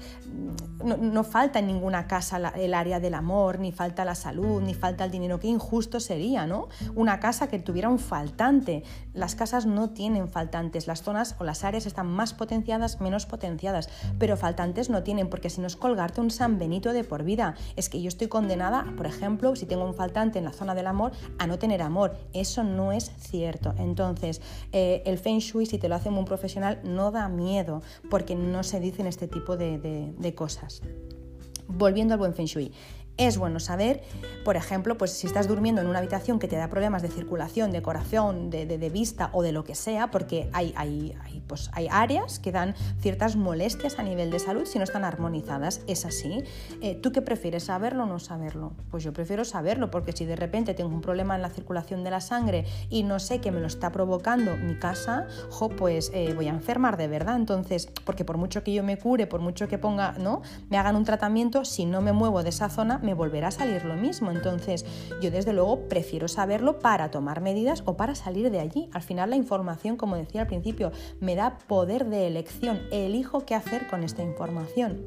[0.84, 5.04] no, falta en ninguna casa el área del amor, ni falta la salud, ni falta
[5.04, 5.40] el dinero.
[5.40, 6.68] Qué injusto sería, ¿no?
[6.94, 8.82] Una casa que tuviera un faltante.
[9.12, 10.86] Las casas no tienen faltantes.
[10.86, 13.88] Las zonas o las áreas están más potenciadas, menos potenciadas.
[14.18, 17.54] Pero faltantes no tienen, porque si no es colgarte un San Benito de por vida.
[17.76, 20.86] Es que yo estoy condenada, por ejemplo, si tengo un faltante en la zona del
[20.86, 22.16] amor, a no tener amor.
[22.32, 23.74] Eso no es cierto.
[23.78, 24.40] Entonces,
[24.72, 28.62] eh, el Feng Shui, si te lo hace un profesional, no da miedo, porque no
[28.62, 30.69] se dicen este tipo de cosas.
[31.66, 32.72] Volviendo al buen Feng Shui.
[33.20, 34.02] Es bueno saber,
[34.46, 37.70] por ejemplo, pues si estás durmiendo en una habitación que te da problemas de circulación,
[37.70, 41.14] de corazón, de, vista o de lo que sea, porque hay, hay,
[41.46, 45.82] pues, hay áreas que dan ciertas molestias a nivel de salud si no están armonizadas.
[45.86, 46.44] Es así.
[46.80, 48.72] Eh, ¿Tú qué prefieres, saberlo o no saberlo?
[48.90, 52.10] Pues yo prefiero saberlo, porque si de repente tengo un problema en la circulación de
[52.12, 56.32] la sangre y no sé que me lo está provocando mi casa, jo, pues eh,
[56.34, 57.36] voy a enfermar de verdad.
[57.36, 60.40] Entonces, porque por mucho que yo me cure, por mucho que ponga, ¿no?
[60.70, 63.84] Me hagan un tratamiento, si no me muevo de esa zona, me volverá a salir
[63.84, 64.30] lo mismo.
[64.30, 64.84] Entonces,
[65.20, 68.88] yo desde luego prefiero saberlo para tomar medidas o para salir de allí.
[68.92, 72.80] Al final la información, como decía al principio, me da poder de elección.
[72.90, 75.06] Elijo qué hacer con esta información.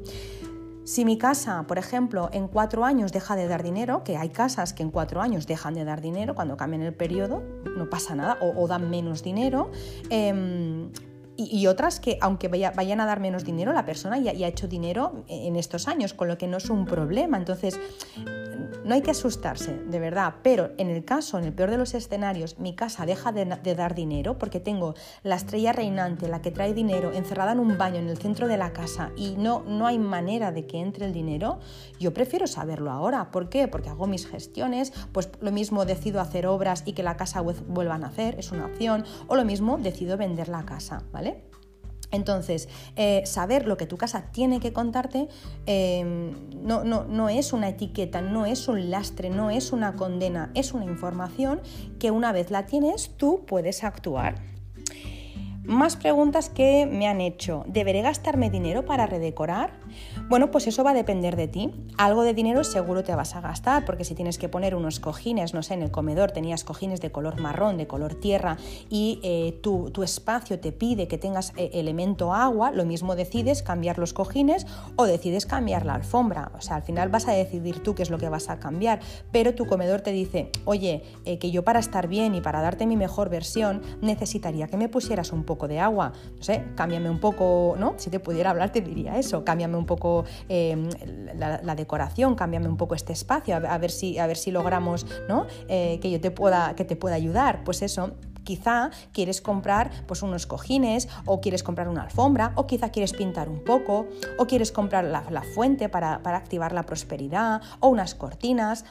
[0.84, 4.74] Si mi casa, por ejemplo, en cuatro años deja de dar dinero, que hay casas
[4.74, 7.42] que en cuatro años dejan de dar dinero cuando cambian el periodo,
[7.74, 9.70] no pasa nada, o, dan menos dinero,
[10.10, 10.90] em,
[11.36, 14.68] y, otras que, aunque vayan a dar menos dinero, la persona ya, ya, ha hecho
[14.68, 17.36] dinero en estos años, con lo que no es un problema.
[17.36, 17.80] Entonces,
[18.84, 21.94] no hay que asustarse, de verdad, pero en el caso, en el peor de los
[21.94, 23.44] escenarios, mi casa deja de,
[23.74, 27.96] dar dinero porque tengo la estrella reinante, la que trae dinero, encerrada en un baño
[27.96, 31.12] en el centro de la casa y no, no hay manera de que entre el
[31.12, 31.58] dinero,
[31.98, 33.30] yo prefiero saberlo ahora.
[33.30, 33.68] ¿Por qué?
[33.68, 37.94] Porque hago mis gestiones, pues lo mismo decido hacer obras y que la casa vuelva
[37.94, 41.53] a nacer, es una opción, o lo mismo decido vender la casa, ¿vale?
[42.14, 45.28] Entonces, eh, saber lo que tu casa tiene que contarte
[45.66, 50.72] em, no, no, es una etiqueta, no es un lastre, no es una condena, es
[50.72, 51.60] una información
[51.98, 54.36] que una vez la tienes tú puedes actuar.
[55.64, 57.64] Más preguntas que me han hecho.
[57.66, 59.72] ¿Deberé gastarme dinero para redecorar?
[60.26, 61.70] Bueno, pues eso va a depender de ti.
[61.98, 65.52] Algo de dinero seguro te vas a gastar, porque si tienes que poner unos cojines,
[65.52, 68.56] no sé, en el comedor tenías cojines de color marrón, de color tierra,
[68.88, 73.98] y eh, tu, espacio te pide que tengas eh, elemento agua, lo mismo decides cambiar
[73.98, 76.52] los cojines o decides cambiar la alfombra.
[76.56, 79.00] O sea, al final vas a decidir tú qué es lo que vas a cambiar,
[79.30, 82.86] pero tu comedor te dice, oye, eh, que yo para estar bien y para darte
[82.86, 87.20] mi mejor versión necesitaría que me pusieras un poco de agua, no sé, cámbiame un
[87.20, 87.92] poco, ¿no?
[87.98, 90.13] Si te pudiera hablar te diría eso, cámbiame un poco
[90.48, 90.88] em,
[91.36, 95.06] la, decoración, cámbiame un poco este espacio, a, ver, si, a ver si logramos.
[95.68, 98.12] Eh, que yo te pueda, que te pueda ayudar, pues eso,
[98.44, 103.48] quizá quieres comprar pues unos cojines o quieres comprar una alfombra o quizá quieres pintar
[103.48, 104.06] un poco
[104.38, 108.84] o quieres comprar la, fuente para, para, activar la prosperidad o unas cortinas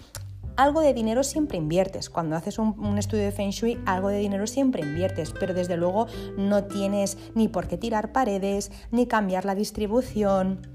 [0.55, 2.09] algo de dinero siempre inviertes.
[2.09, 6.07] Cuando haces un, estudio de Feng Shui, algo de dinero siempre inviertes, pero desde luego
[6.37, 10.72] no tienes ni por qué tirar paredes, ni cambiar la distribución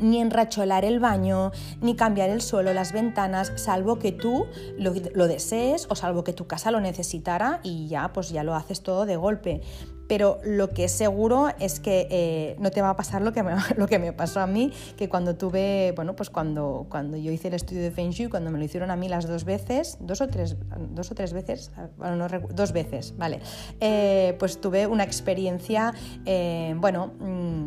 [0.00, 4.46] ni enracholar el baño, ni cambiar el suelo, las ventanas, salvo que tú
[4.78, 8.82] lo, desees o salvo que tu casa lo necesitara y ya, pues ya lo haces
[8.82, 9.60] todo de golpe.
[10.08, 13.42] Pero lo que es seguro es que eh, no te va a pasar lo que,
[13.42, 17.30] me, lo que me pasó a mí, que cuando tuve, bueno, pues cuando, cuando yo
[17.30, 19.98] hice el estudio de Feng Shui, cuando me lo hicieron a mí las dos veces,
[20.00, 20.56] dos o tres,
[20.90, 23.40] dos o tres veces, bueno, no, dos veces, vale,
[23.80, 25.92] eh, pues tuve una experiencia,
[26.24, 27.66] eh, bueno, mm,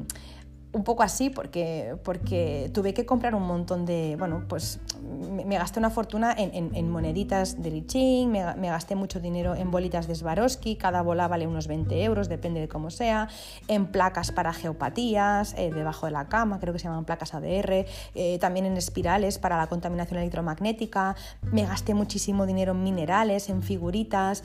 [0.73, 5.79] un poco así porque, porque tuve que comprar un montón de, bueno, pues me, gasté
[5.79, 10.77] una fortuna en, moneditas de Liching, me, me, gasté mucho dinero en bolitas de Swarovski,
[10.77, 13.27] cada bola vale unos 20 euros, depende de cómo sea,
[13.67, 17.85] en placas para geopatías, eh, debajo de la cama, creo que se llaman placas ADR,
[18.15, 21.15] eh, también en espirales para la contaminación electromagnética,
[21.51, 24.43] me gasté muchísimo dinero en minerales, en figuritas.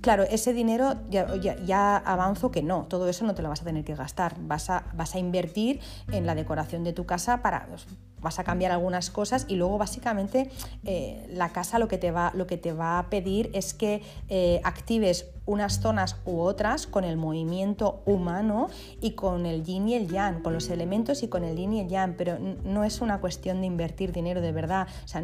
[0.00, 1.26] Claro, ese dinero ya,
[1.64, 4.70] ya, avanzo que no, todo eso no te lo vas a tener que gastar, vas
[4.70, 5.65] a, vas a invertir
[6.12, 7.86] en la decoración de tu casa para pues,
[8.20, 10.50] vas a cambiar algunas cosas y luego básicamente
[10.84, 14.02] eh, la casa lo que, te va, lo que te va a pedir es que
[14.28, 18.68] eh, actives unas zonas u otras con el movimiento humano
[19.00, 21.80] y con el yin y el yang, con los elementos y con el yin y
[21.80, 24.88] el yang, pero no es una cuestión de invertir dinero de verdad.
[25.04, 25.22] O sea,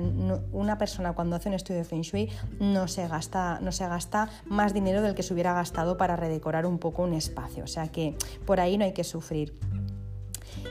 [0.53, 4.29] una persona cuando hace un estudio de Feng Shui no se, gasta, no se gasta
[4.45, 7.65] más dinero del que se hubiera gastado para redecorar un poco un espacio.
[7.65, 8.15] O sea que
[8.47, 9.59] por ahí no hay que sufrir.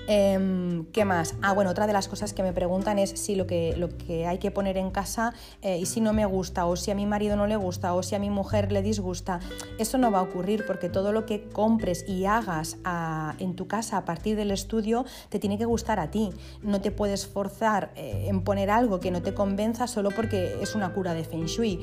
[0.08, 1.36] Em, ¿Qué más?
[1.41, 4.27] Ah, bueno, otra de las cosas que me preguntan es si lo que, lo que
[4.27, 7.06] hay que poner en casa eh, y si no me gusta, o si a mi
[7.06, 9.39] marido no le gusta, o si a mi mujer le disgusta.
[9.77, 12.77] Eso no va a ocurrir porque todo lo que compres y hagas
[13.39, 16.30] en tu casa a partir del estudio te tiene que gustar a ti.
[16.62, 20.75] No te puedes forzar eh, en poner algo que no te convenza solo porque es
[20.75, 21.80] una cura de Feng Shui.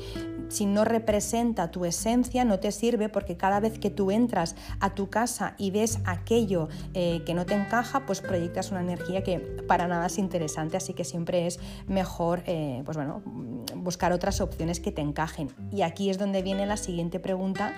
[0.49, 4.95] Si no representa tu esencia, no te sirve porque cada vez que tú entras a
[4.95, 9.39] tu casa y ves aquello eh, que no te encaja, pues proyectas una energía que
[9.39, 13.21] para nada es interesante, así que siempre es mejor, eh, pues bueno,
[13.75, 15.49] buscar otras opciones que te encajen.
[15.71, 17.73] Y aquí es donde viene la siguiente pregunta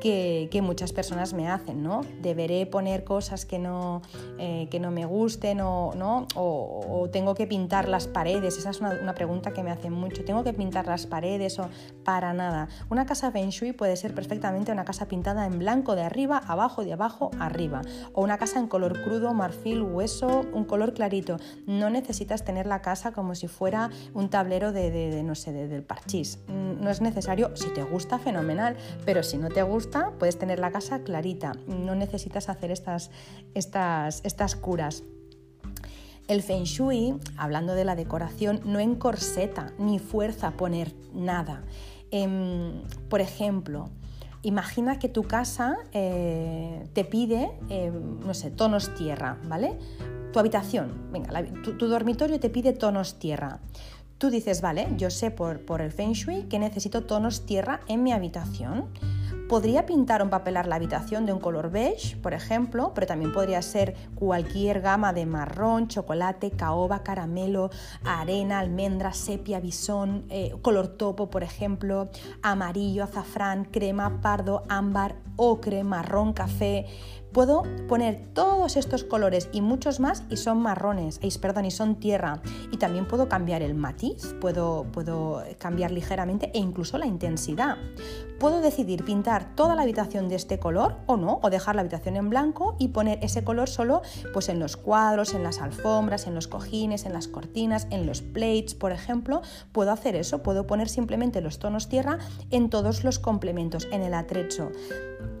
[0.00, 2.02] que, muchas personas me hacen, ¿no?
[2.20, 4.00] ¿Deberé poner cosas que no,
[4.38, 6.28] eh, que no me gusten o, ¿no?
[6.36, 8.58] O, tengo que pintar las paredes?
[8.58, 10.24] Esa es una, una, pregunta que me hacen mucho.
[10.24, 11.68] ¿Tengo que pintar las paredes o
[12.04, 12.68] para nada?
[12.90, 16.84] Una casa Feng Shui puede ser perfectamente una casa pintada en blanco de arriba, abajo,
[16.84, 17.82] de abajo, arriba.
[18.12, 21.36] O una casa en color crudo, marfil, hueso, un color clarito.
[21.66, 26.38] No necesitas tener la casa como si fuera un tablero de, no sé, del parchís.
[26.48, 30.58] Mm, no es necesario, si te gusta, fenomenal, pero si no te gusta, puedes tener
[30.58, 31.52] la casa clarita.
[31.66, 33.10] No necesitas hacer estas,
[33.54, 35.04] estas, estas curas.
[36.28, 41.64] El feng shui, hablando de la decoración, no encorseta ni fuerza poner nada.
[42.10, 43.90] Em, por ejemplo,
[44.42, 49.78] imagina que tu casa eh, te pide, em, no sé, tonos tierra, ¿vale?
[50.32, 51.30] Tu habitación, venga,
[51.62, 53.60] tu dormitorio te pide tonos tierra.
[54.18, 58.02] Tú dices, vale, yo sé por, por el Feng Shui que necesito tonos tierra en
[58.02, 58.86] mi habitación.
[59.52, 63.60] Podría pintar o empapelar la habitación de un color beige, por ejemplo, pero también podría
[63.60, 67.68] ser cualquier gama de marrón, chocolate, caoba, caramelo,
[68.02, 72.08] arena, almendra, sepia, bisón, eh, color topo, por ejemplo,
[72.40, 76.86] amarillo, azafrán, crema, pardo, ámbar, ocre, marrón, café,
[77.32, 82.42] Puedo poner todos estos colores y muchos más y son marrones, perdón, y son tierra.
[82.70, 87.78] Y también puedo cambiar el matiz, puedo, puedo cambiar ligeramente e incluso la intensidad.
[88.38, 92.16] Puedo decidir pintar toda la habitación de este color o no, o dejar la habitación
[92.16, 94.02] en blanco y poner ese color solo
[94.34, 98.20] pues en los cuadros, en las alfombras, en los cojines, en las cortinas, en los
[98.20, 99.40] plates, por ejemplo.
[99.72, 102.18] Puedo hacer eso, puedo poner simplemente los tonos tierra
[102.50, 104.70] en todos los complementos, en el atrecho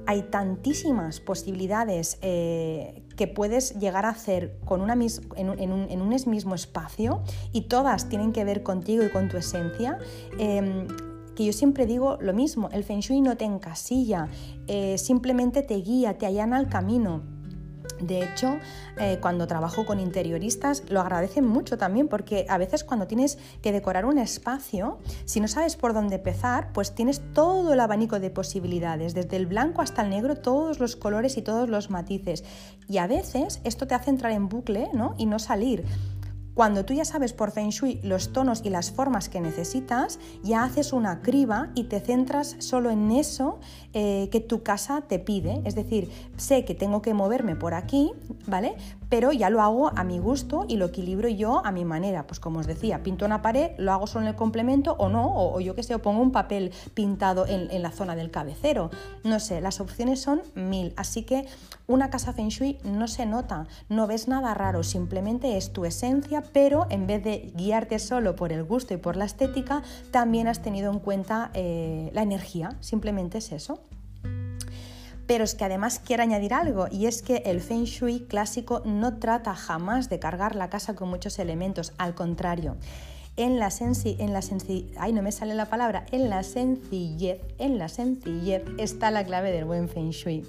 [0.06, 7.22] hay tantísimas posibilidades eh, que puedes llegar a hacer con una en, un, mismo espacio
[7.52, 9.98] y todas tienen que ver contigo y con tu esencia.
[10.38, 10.86] Em,
[11.34, 14.28] que yo siempre digo lo mismo, el feng shui no te encasilla,
[14.66, 17.22] eh, simplemente te guía, te allana el camino.
[18.02, 18.58] De hecho,
[18.98, 23.72] eh, cuando trabajo con interioristas lo agradecen mucho también porque a veces cuando tienes que
[23.72, 28.30] decorar un espacio, si no sabes por dónde empezar, pues tienes todo el abanico de
[28.30, 32.44] posibilidades, desde el blanco hasta el negro, todos los colores y todos los matices.
[32.88, 35.14] Y a veces esto te hace entrar en bucle ¿no?
[35.16, 35.84] y no salir.
[36.54, 40.64] Cuando tú ya sabes por Feng Shui los tonos y las formas que necesitas, ya
[40.64, 43.58] haces una criba y te centras solo en eso
[43.94, 45.62] eh, que tu casa te pide.
[45.64, 48.12] Es decir, sé que tengo que moverme por aquí,
[48.46, 48.74] ¿vale?
[49.12, 52.26] Pero ya lo hago a mi gusto y lo equilibro yo a mi manera.
[52.26, 55.30] Pues como os decía, pinto una pared, lo hago solo en el complemento o no,
[55.36, 58.90] o, yo que sé, o pongo un papel pintado en, la zona del cabecero.
[59.22, 60.94] No sé, las opciones son mil.
[60.96, 61.46] Así que
[61.86, 66.42] una casa feng shui no se nota, no ves nada raro, simplemente es tu esencia,
[66.54, 70.62] pero en vez de guiarte solo por el gusto y por la estética, también has
[70.62, 73.82] tenido en cuenta eh, la energía, simplemente es eso.
[75.32, 79.16] Pero es que además quiero añadir algo, y es que el Feng Shui clásico no
[79.16, 82.76] trata jamás de cargar la casa con muchos elementos, al contrario.
[83.38, 84.40] En la, en la
[84.98, 89.52] ay, no me sale la palabra, en la sencillez, en la sencillez está la clave
[89.52, 90.46] del buen Feng Shui.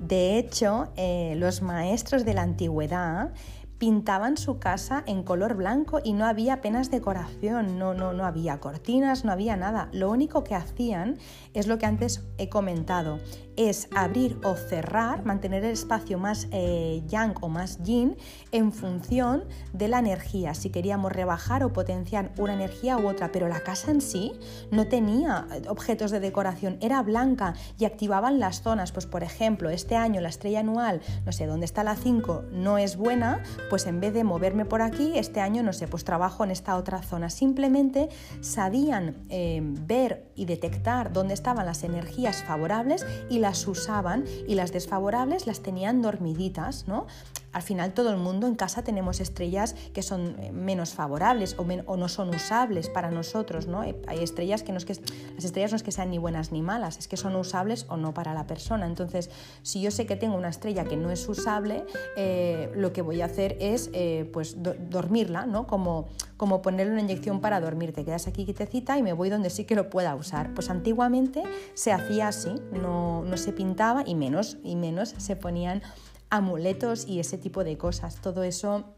[0.00, 3.34] De hecho, eh, los maestros de la antigüedad
[3.78, 8.58] pintaban su casa en color blanco y no había apenas decoración, no, no, no había
[8.60, 9.88] cortinas, no había nada.
[9.92, 11.18] Lo único que hacían
[11.52, 13.18] es lo que antes he comentado,
[13.56, 18.16] es abrir o cerrar, mantener el espacio más eh, yang o más yin
[18.52, 23.48] en función de la energía, si queríamos rebajar o potenciar una energía u otra, pero
[23.48, 24.32] la casa en sí
[24.70, 29.96] no tenía objetos de decoración, era blanca y activaban las zonas, pues por ejemplo, este
[29.96, 34.00] año la estrella anual, no sé, dónde está la 5 no es buena, pues en
[34.00, 37.30] vez de moverme por aquí, este año, no sé, pues trabajo en esta otra zona.
[37.30, 38.08] Simplemente
[38.40, 44.72] sabían eh, ver y detectar dónde estaban las energías favorables y las usaban y las
[44.72, 47.06] desfavorables las tenían dormiditas, ¿no?
[47.52, 51.96] Al final todo el mundo en casa tenemos estrellas que son eh, menos favorables o,
[51.96, 53.80] no son usables para nosotros, ¿no?
[53.80, 54.94] Hay estrellas que, no es que
[55.34, 57.96] las estrellas no es que sean ni buenas ni malas, es que son usables o
[57.96, 58.86] no para la persona.
[58.86, 59.30] Entonces,
[59.62, 61.84] si yo sé que tengo una estrella que no es usable,
[62.16, 65.66] eh, lo que voy a hacer es eh, pues dormirla, ¿no?
[65.66, 67.92] Como, como ponerle una inyección para dormir.
[67.92, 70.52] Te quedas aquí quietecita y me voy donde sí que lo pueda usar.
[70.54, 71.42] Pues antiguamente
[71.74, 75.82] se hacía así, no, no se pintaba y menos, y menos se ponían
[76.30, 78.20] amuletos y ese tipo de cosas.
[78.20, 78.95] Todo eso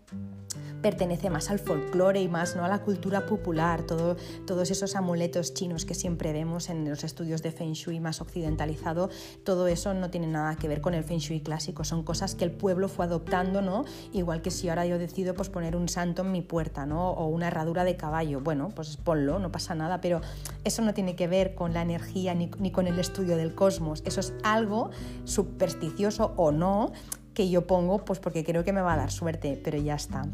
[0.82, 2.64] pertenece más al folclore y más ¿no?
[2.64, 4.16] a la cultura popular, todo,
[4.46, 9.10] todos esos amuletos chinos que siempre vemos en los estudios de Feng Shui más occidentalizado,
[9.44, 12.44] todo eso no tiene nada que ver con el Feng Shui clásico, son cosas que
[12.44, 13.84] el pueblo fue adoptando, ¿no?
[14.12, 17.10] igual que si ahora yo decido pues, poner un santo en mi puerta ¿no?
[17.10, 20.20] o una herradura de caballo, bueno, pues ponlo, no pasa nada, pero
[20.64, 24.20] eso no tiene que ver con la energía ni con el estudio del cosmos, eso
[24.20, 24.90] es algo
[25.24, 26.92] supersticioso o no
[27.39, 30.24] que yo pongo pues porque creo que me va a dar suerte, pero ya está.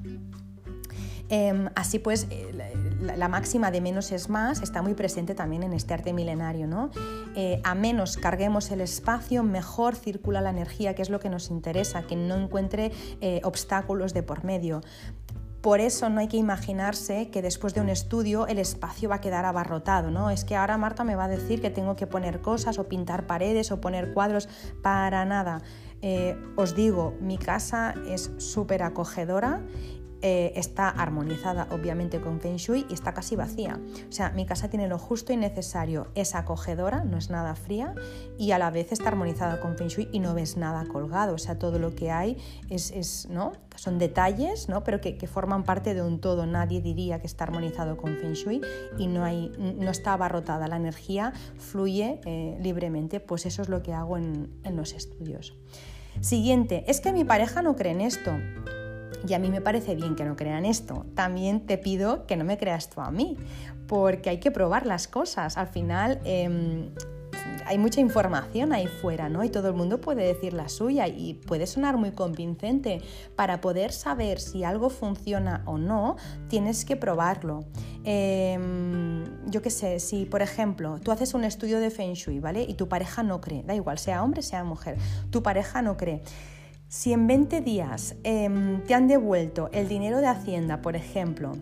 [1.28, 2.50] Em, así pues, eh,
[3.02, 6.66] la, máxima de menos es más está muy presente también en este arte milenario.
[6.66, 6.90] ¿no?
[7.36, 11.50] Eh, a menos carguemos el espacio, mejor circula la energía, que es lo que nos
[11.50, 12.90] interesa, que no encuentre
[13.20, 14.80] eh, obstáculos de por medio.
[15.60, 19.20] Por eso no hay que imaginarse que después de un estudio el espacio va a
[19.20, 20.30] quedar abarrotado, ¿no?
[20.30, 23.26] Es que ahora Marta me va a decir que tengo que poner cosas o pintar
[23.26, 24.48] paredes o poner cuadros,
[24.82, 25.62] para nada.
[26.56, 29.62] Os digo, mi casa es súper acogedora
[30.26, 33.78] eh, está armonizada obviamente con Feng Shui y está casi vacía.
[34.08, 37.94] O sea, mi casa tiene lo justo y necesario, es acogedora, no es nada fría
[38.38, 41.34] y a la vez está armonizada con Feng Shui y no ves nada colgado.
[41.34, 42.38] O sea, todo lo que hay
[42.70, 43.52] es, ¿no?
[43.76, 44.82] son detalles, ¿no?
[44.82, 46.46] pero que, forman parte de un todo.
[46.46, 48.62] Nadie diría que está armonizado con Feng Shui
[48.96, 50.68] y no, hay, no está abarrotada.
[50.68, 53.20] La energía fluye eh, libremente.
[53.20, 55.54] Pues eso es lo que hago en, en los estudios.
[56.20, 58.32] Siguiente, es que mi pareja no cree en esto.
[59.26, 61.06] Y a mí me parece bien que no crean esto.
[61.14, 63.36] También te pido que no me creas tú a mí,
[63.86, 65.56] porque hay que probar las cosas.
[65.56, 66.90] Al final em,
[67.66, 69.44] hay mucha información ahí fuera, ¿no?
[69.44, 73.00] Y todo el mundo puede decir la suya y puede sonar muy convincente.
[73.36, 76.16] Para poder saber si algo funciona o no,
[76.48, 77.64] tienes que probarlo.
[78.04, 82.62] Em, yo qué sé, si por ejemplo tú haces un estudio de Feng Shui, ¿vale?
[82.62, 84.96] Y tu pareja no cree, da igual, sea hombre, sea mujer,
[85.30, 86.22] tu pareja no cree.
[86.88, 91.52] Si en 20 días em, te han devuelto el dinero de Hacienda, por ejemplo,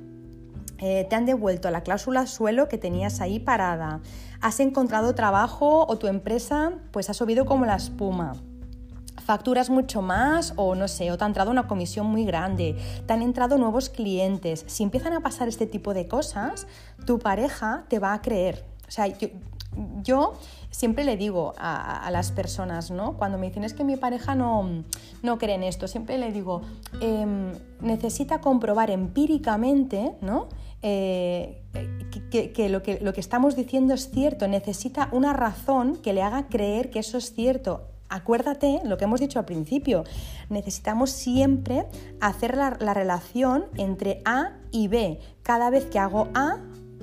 [0.83, 4.01] eh, te han devuelto la cláusula suelo que tenías ahí parada,
[4.41, 8.35] has encontrado trabajo o tu empresa pues ha subido como la espuma,
[9.24, 12.76] facturas mucho más o no sé, o te ha entrado una comisión muy grande,
[13.07, 14.64] te han entrado nuevos clientes.
[14.66, 16.66] Si empiezan a pasar este tipo de cosas,
[17.07, 18.64] tu pareja te va a creer.
[18.89, 19.07] O sea,
[20.03, 20.35] yo
[20.70, 23.16] siempre le digo a, las personas, ¿no?
[23.16, 24.85] Cuando me dicen es que mi pareja no,
[25.22, 26.62] no cree en esto, siempre le digo,
[27.01, 30.49] em, necesita comprobar empíricamente, ¿no?
[30.83, 31.62] Eh,
[32.30, 36.99] que, lo que estamos diciendo es cierto, necesita una razón que le haga creer que
[36.99, 37.89] eso es cierto.
[38.09, 40.05] Acuérdate lo que hemos dicho al principio,
[40.51, 41.87] necesitamos siempre
[42.20, 45.18] hacer la, la relación entre A y B.
[45.43, 46.59] Cada vez que hago A,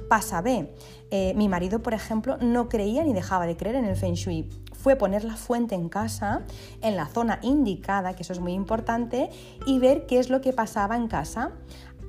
[0.10, 0.70] pasa B.
[1.12, 4.50] Eh, mi marido, por ejemplo, no creía ni dejaba de creer en el Feng Shui.
[4.74, 6.44] Fue poner la fuente en casa,
[6.82, 9.30] en la zona indicada, que eso es muy importante,
[9.66, 11.52] y ver qué es lo que pasaba en casa.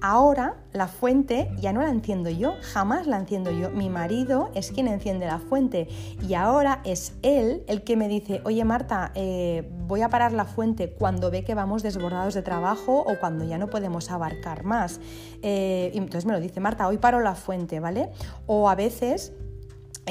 [0.03, 3.70] Ahora la fuente ya no la enciendo yo, jamás la enciendo yo.
[3.70, 5.88] Mi marido es quien enciende la fuente
[6.26, 10.46] y ahora es él el que me dice, oye Marta, eh, voy a parar la
[10.46, 15.01] fuente cuando ve que vamos desbordados de trabajo o cuando ya no podemos abarcar más.
[15.42, 18.11] Eh, y entonces me lo dice, Marta, hoy paro la fuente, ¿vale?
[18.46, 19.34] O a veces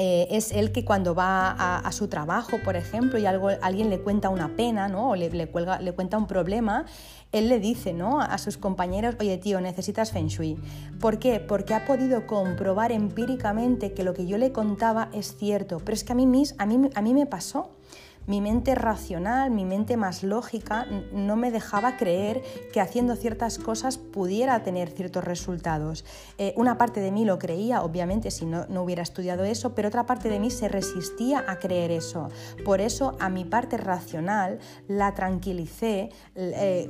[0.02, 4.00] eh, es él que cuando va a, su trabajo, por ejemplo, y algo, alguien le
[4.00, 5.10] cuenta una pena, ¿no?
[5.10, 6.86] O le, le, cuelga, le cuenta un problema,
[7.32, 8.18] él le dice ¿no?
[8.18, 10.56] a sus compañeros, oye tío, necesitas Feng Shui.
[11.00, 11.38] ¿Por qué?
[11.38, 15.80] Porque ha podido comprobar empíricamente que lo que yo le contaba es cierto.
[15.80, 16.24] Pero es que a mí,
[16.56, 17.68] a mí, a mí me pasó
[18.30, 23.98] mi mente racional, mi mente más lógica, no me dejaba creer que haciendo ciertas cosas
[23.98, 26.04] pudiera tener ciertos resultados.
[26.38, 29.88] Eh, una parte de mí lo creía, obviamente, si no, no hubiera estudiado eso, pero
[29.88, 32.28] otra parte de mí se resistía a creer eso.
[32.64, 36.10] Por eso a mi parte racional la tranquilicé.
[36.36, 36.88] Eh,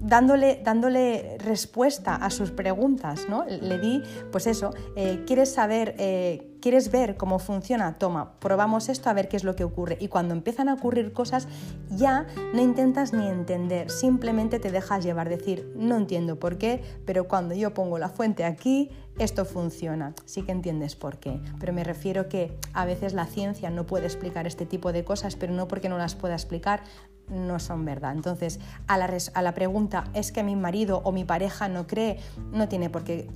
[0.00, 3.44] dándole, dándole respuesta a sus preguntas, ¿no?
[3.44, 7.98] Le di, pues eso, eh, ¿quieres saber, eh, quieres ver cómo funciona?
[7.98, 9.96] Toma, probamos esto a ver qué es lo que ocurre.
[10.00, 11.48] Y cuando empiezan a ocurrir cosas,
[11.90, 17.28] ya no intentas ni entender, simplemente te dejas llevar, decir, no entiendo por qué, pero
[17.28, 20.14] cuando yo pongo la fuente aquí, esto funciona.
[20.26, 24.06] Sí que entiendes por qué, pero me refiero que a veces la ciencia no puede
[24.06, 26.82] explicar este tipo de cosas, pero no porque no las pueda explicar,
[27.30, 28.12] no son verdad.
[28.12, 32.18] Entonces, a la, a la, pregunta, ¿es que mi marido o mi pareja no cree?
[32.52, 33.30] No tiene por qué,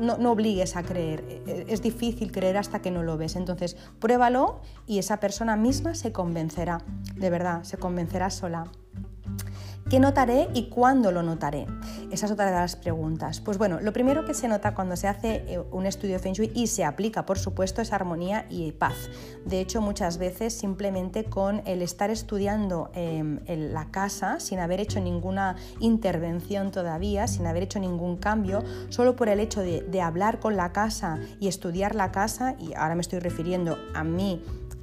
[0.00, 1.24] no, no, obligues a creer.
[1.46, 3.36] E, es difícil creer hasta que no lo ves.
[3.36, 6.82] Entonces, pruébalo y esa persona misma se convencerá,
[7.14, 8.64] de verdad, se convencerá sola.
[9.88, 11.66] ¿Qué notaré y cuándo lo notaré?
[12.10, 13.40] Esa es otra de las preguntas.
[13.40, 16.52] Pues bueno, lo primero que se nota cuando se hace eh, un estudio Feng Shui
[16.54, 19.10] y se aplica, por supuesto, es armonía y paz.
[19.44, 24.80] De hecho, muchas veces simplemente con el estar estudiando em, en la casa sin haber
[24.80, 30.38] hecho ninguna intervención todavía, sin haber hecho ningún cambio, solo por el hecho de hablar
[30.38, 34.42] con la casa y estudiar la casa, y ahora me estoy refiriendo a mí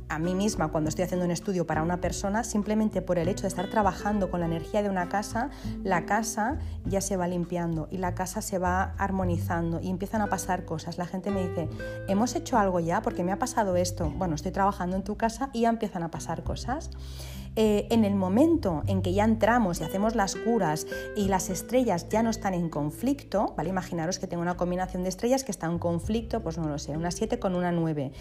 [0.10, 3.44] a mí misma cuando estoy haciendo un estudio para una persona, simplemente por el hecho
[3.44, 5.50] de estar trabajando con la energía de una casa,
[5.84, 10.28] la casa ya se va limpiando y la casa se va armonizando y empiezan a
[10.28, 10.98] pasar cosas.
[10.98, 11.70] La gente me dice,
[12.08, 13.02] ¿hemos hecho algo ya?
[13.02, 14.12] Porque me ha pasado esto.
[14.18, 16.90] Bueno, estoy trabajando en tu casa y ya empiezan a pasar cosas.
[17.56, 22.10] Eh, en el momento en que ya entramos y hacemos las curas y las estrellas
[22.10, 23.70] ya no están en conflicto, ¿vale?
[23.70, 26.98] Imaginaros que tengo una combinación de estrellas que está en conflicto, pues no lo sé,
[26.98, 28.12] una 7 con una 9.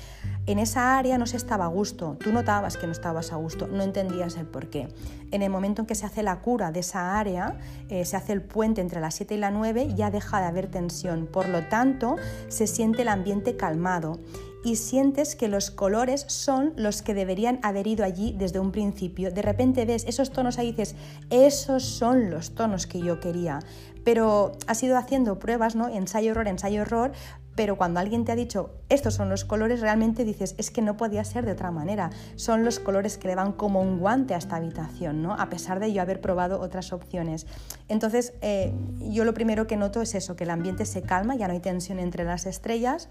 [0.46, 3.68] En esa área no se estaba a gusto, tú notabas que no estabas a gusto,
[3.68, 4.88] no entendías el por qué.
[5.30, 7.56] En el momento en que se hace la cura de esa área,
[7.88, 10.66] eh, se hace el puente entre la 7 y la 9, ya deja de haber
[10.70, 12.16] tensión, por lo tanto
[12.48, 14.18] se siente el ambiente calmado
[14.64, 19.30] y sientes que los colores son los que deberían haber ido allí desde un principio.
[19.30, 20.94] De repente ves esos tonos ahí y dices,
[21.30, 23.60] esos son los tonos que yo quería.
[24.04, 25.88] Pero has ido haciendo pruebas, ¿no?
[25.88, 27.12] Ensayo, error, ensayo, error,
[27.54, 30.96] pero cuando alguien te ha dicho estos son los colores, realmente dices es que no
[30.96, 32.10] podía ser de otra manera.
[32.36, 35.34] Son los colores que le van como un guante a esta habitación, ¿no?
[35.34, 37.46] A pesar de yo haber probado otras opciones.
[37.88, 41.46] Entonces, eh, yo lo primero que noto es eso, que el ambiente se calma, ya
[41.46, 43.08] no hay tensión entre las estrellas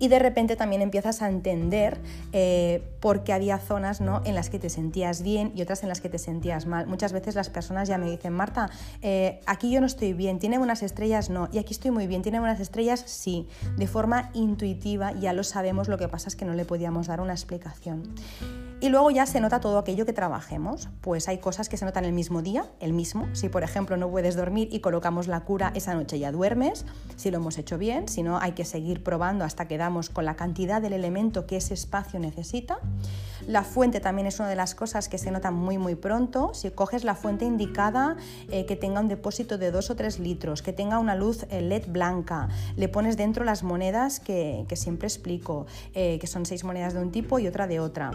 [0.00, 2.00] y de repente también empiezas a entender
[2.32, 4.22] eh, por qué había zonas ¿no?
[4.24, 6.88] en las que te sentías bien y otras en las que te sentías mal.
[6.88, 8.70] Muchas veces las personas ya me dicen, Marta,
[9.02, 12.22] eh, aquí yo no estoy bien, tiene buenas estrellas, no, y aquí estoy muy bien,
[12.22, 13.46] tiene buenas estrellas, sí,
[13.76, 17.20] de forma intuitiva ya lo sabemos, lo que pasa es que no le podíamos dar
[17.20, 18.02] una explicación.
[18.82, 20.88] Y luego ya se nota todo aquello que trabajemos.
[21.02, 23.28] Pues hay cosas que se notan el mismo día, el mismo.
[23.34, 27.30] Si por ejemplo no puedes dormir y colocamos la cura esa noche ya duermes, si
[27.30, 30.34] lo hemos hecho bien, si no hay que seguir probando hasta que damos con la
[30.34, 32.78] cantidad del elemento que ese espacio necesita.
[33.46, 36.52] La fuente también es una de las cosas que se nota muy muy pronto.
[36.54, 38.16] Si coges la fuente indicada
[38.50, 41.60] eh, que tenga un depósito de 2 o 3 litros, que tenga una luz eh,
[41.60, 46.94] LED blanca, le pones dentro las monedas que, siempre explico, eh, que son seis monedas
[46.94, 48.12] de un tipo y otra de otra.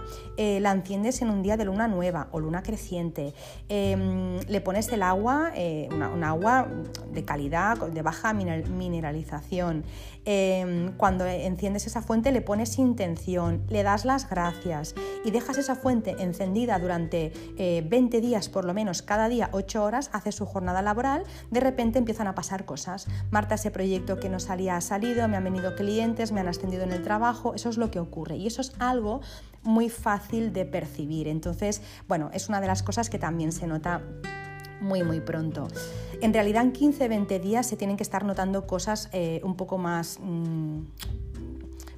[0.59, 3.33] La enciendes en un día de luna nueva o luna creciente.
[3.69, 5.51] Em, le pones el agua,
[5.91, 6.67] un agua
[7.11, 9.83] de calidad, de baja mineralización.
[10.25, 15.75] Em, cuando enciendes esa fuente le pones intención, le das las gracias y dejas esa
[15.75, 20.45] fuente encendida durante 20 eh, días por lo menos, cada día 8 horas, hace su
[20.45, 23.07] jornada laboral, de repente empiezan a pasar cosas.
[23.29, 26.83] Marta, ese proyecto que no salía ha salido, me han venido clientes, me han ascendido
[26.83, 29.21] en el trabajo, eso es lo que ocurre y eso es algo
[29.61, 31.27] muy fácil de percibir.
[31.27, 34.01] Entonces, bueno, es una de las cosas que también se nota
[34.81, 35.67] muy muy pronto.
[36.21, 40.19] En realidad en 15-20 días se tienen que estar notando cosas eh, un poco más...
[40.21, 40.81] Mm,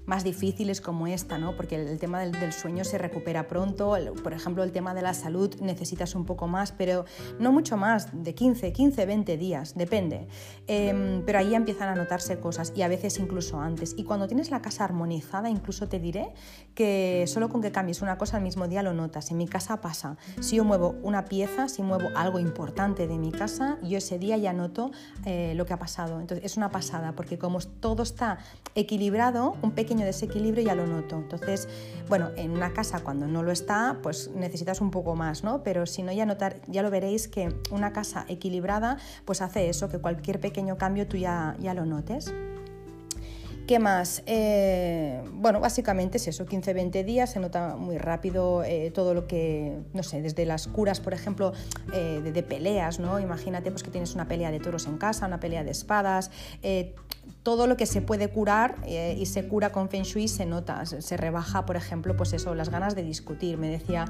[0.08, 1.56] más difíciles como esta, ¿no?
[1.56, 5.54] porque el, tema del, sueño se recupera pronto, por ejemplo el tema de la salud
[5.62, 7.06] necesitas un poco más, pero
[7.40, 10.28] no mucho más, de 15, 15, 20 días, depende.
[10.68, 13.94] Em, pero ahí empiezan a notarse cosas y a veces incluso antes.
[13.98, 16.30] Y cuando tienes la casa armonizada, incluso te diré
[16.74, 19.30] que solo con que cambies una cosa al mismo día lo notas.
[19.32, 23.32] En mi casa pasa, si yo muevo una pieza, si muevo algo importante de mi
[23.32, 24.92] casa, yo ese día ya noto
[25.26, 26.22] eh, lo que ha pasado.
[26.22, 28.38] Entonces es una pasada, porque como todo está
[28.76, 31.18] equilibrado, un pequeño desequilibrio ya lo noto.
[31.18, 31.68] Entonces,
[32.08, 35.64] bueno, en una casa cuando no lo está, pues necesitas un poco más, ¿no?
[35.64, 39.90] Pero si no, ya, notar, ya lo veréis que una casa equilibrada, pues hace eso,
[39.90, 42.34] que cualquier pequeño cambio tú ya, ya lo notes.
[43.68, 44.24] ¿Qué más?
[44.28, 49.78] Eh, bueno, básicamente es eso, 15-20 días, se nota muy rápido eh, todo lo que,
[49.94, 51.52] no sé, desde las curas, por ejemplo,
[51.94, 53.20] eh, de, peleas, ¿no?
[53.20, 56.32] Imagínate pues, que tienes una pelea de toros en casa, una pelea de espadas,
[57.48, 60.86] todo lo que se puede curar eh, y se cura con Feng Shui se nota,
[60.86, 63.58] se rebaja, por ejemplo, pues eso, las ganas de discutir.
[63.58, 64.04] Me decía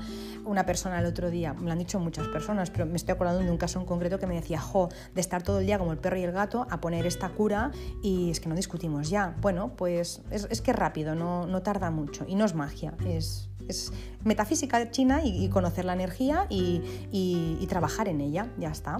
[0.43, 3.43] una persona el otro día, me lo han dicho muchas personas, pero me estoy acordando
[3.43, 5.91] de un caso en concreto que me decía, jo, de estar todo el día como
[5.91, 7.69] el perro y el gato a poner esta cura
[8.01, 9.35] y es que no discutimos ya.
[9.39, 13.49] Bueno, pues es, que es rápido, no, no, tarda mucho y no es magia, es,
[13.67, 16.81] es metafísica china y, conocer la energía y,
[17.11, 18.97] y trabajar en ella, ya está.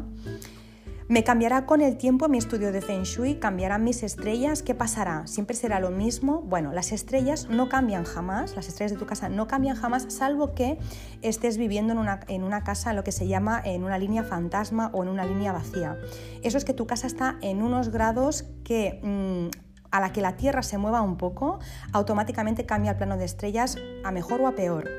[1.10, 3.36] ¿Me cambiará con el tiempo mi estudio de Feng Shui?
[3.36, 4.62] ¿Cambiarán mis estrellas?
[4.62, 5.26] ¿Qué pasará?
[5.26, 6.42] ¿Siempre será lo mismo?
[6.42, 10.54] Bueno, las estrellas no cambian jamás, las estrellas de tu casa no cambian jamás, salvo
[10.54, 10.78] que
[11.22, 14.92] estés viviendo en una, en una casa, lo que se llama en una línea fantasma
[14.94, 15.98] o en una línea vacía.
[16.44, 19.00] Eso es que tu casa está en unos grados que...
[19.02, 21.60] Mm, a la que la Tierra se mueva un poco,
[21.94, 24.90] automáticamente cambia el plano de estrellas a mejor o a peor.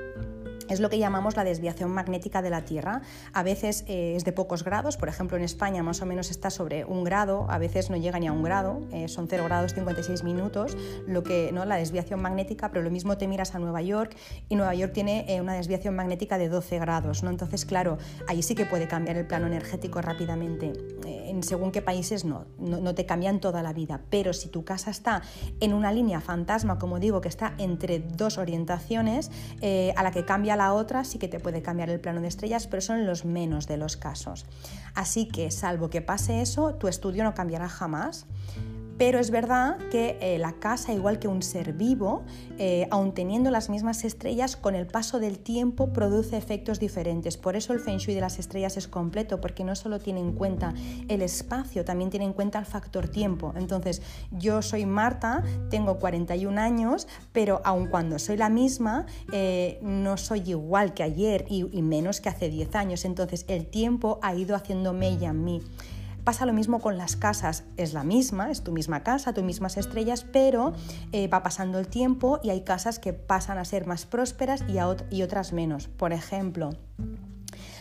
[0.69, 3.03] Es lo que llamamos la desviación magnética de la Tierra.
[3.33, 6.51] A veces eh, es de pocos grados, por ejemplo en España más o menos está
[6.51, 9.75] sobre un grado, a veces no llega ni a un grado, eh, son 0 grados
[9.75, 11.64] 56 minutos, lo que, ¿no?
[11.64, 14.16] la desviación magnética, pero lo mismo te miras a Nueva York
[14.49, 17.31] y Nueva York tiene eh, una desviación magnética de 12 grados, ¿no?
[17.31, 20.73] entonces claro, ahí sí que puede cambiar el plano energético rápidamente.
[21.05, 24.64] en según qué países no, no, no te cambian toda la vida, pero si tu
[24.64, 25.23] casa está
[25.61, 29.31] en una línea fantasma, como digo, que está entre dos orientaciones,
[29.97, 32.67] a la que cambia la otra sí que te puede cambiar el plano de estrellas,
[32.67, 34.45] pero son los menos de los casos.
[34.95, 38.27] Así que, salvo que pase eso, tu estudio no cambiará jamás.
[38.99, 42.25] Pero es verdad que eh, la casa, igual que un ser vivo,
[42.59, 47.37] eh, aun teniendo las mismas estrellas, con el paso del tiempo produce efectos diferentes.
[47.37, 50.33] Por eso el Feng Shui de las estrellas es completo, porque no solo tiene en
[50.33, 50.75] cuenta
[51.09, 53.55] el espacio, también tiene en cuenta el factor tiempo.
[53.57, 60.17] Entonces, yo soy Marta, tengo 41 años, pero aun cuando soy la misma, eh, no
[60.17, 63.05] soy igual que ayer y, menos que hace 10 años.
[63.05, 65.63] Entonces, el tiempo ha ido haciendo mella en mí.
[66.29, 69.79] Pasa lo mismo con las casas, es la misma, es tu misma casa, tus mismas
[69.79, 70.74] estrellas, pero
[71.12, 74.74] eh, va pasando el tiempo y hay casas que pasan a ser más prósperas y,
[75.16, 75.89] y otras menos.
[75.89, 76.68] Por ejemplo,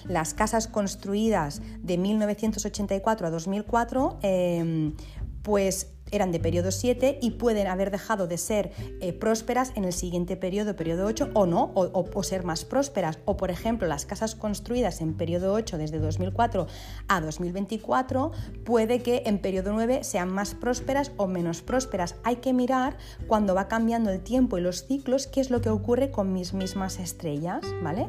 [0.06, 4.94] las casas construidas de 1984 a 2004, eh,
[5.42, 9.94] pues eran de periodo 7 y pueden haber dejado de ser eh, prósperas en el
[9.94, 13.20] siguiente periodo, periodo 8, o no, o, ser más prósperas.
[13.26, 16.68] O, por ejemplo, las casas construidas en periodo 8 desde 2004
[17.08, 18.32] a 2024,
[18.66, 22.16] puede que en periodo 9 sean más prósperas o menos prósperas.
[22.24, 22.98] Hay que mirar
[23.28, 26.54] cuando va cambiando el tiempo y los ciclos qué es lo que ocurre con mis
[26.54, 28.08] mismas estrellas, ¿vale?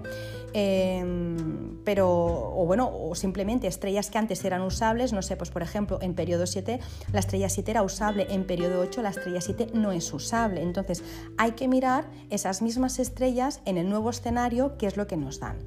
[0.54, 5.62] Em, pero, o bueno, o simplemente estrellas que antes eran usables, no sé, pues por
[5.62, 6.80] ejemplo, en periodo 7
[7.12, 10.62] la estrella 7 era usable, en periodo 8 la estrella 7 no es usable.
[10.62, 11.02] Entonces
[11.36, 15.40] hay que mirar esas mismas estrellas en el nuevo escenario, qué es lo que nos
[15.40, 15.58] dan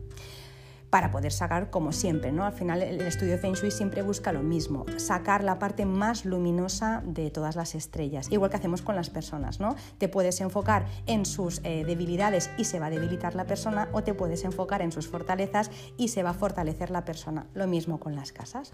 [0.91, 2.45] para poder sacar como siempre, ¿no?
[2.45, 7.01] Al final el estudio Feng Shui siempre busca lo mismo, sacar la parte más luminosa
[7.05, 9.75] de todas las estrellas, igual que hacemos con las personas, ¿no?
[9.97, 14.03] Te puedes enfocar en sus eh, debilidades y se va a debilitar la persona o
[14.03, 17.47] te puedes enfocar en sus fortalezas y se va a fortalecer la persona.
[17.53, 18.73] Lo mismo con las casas.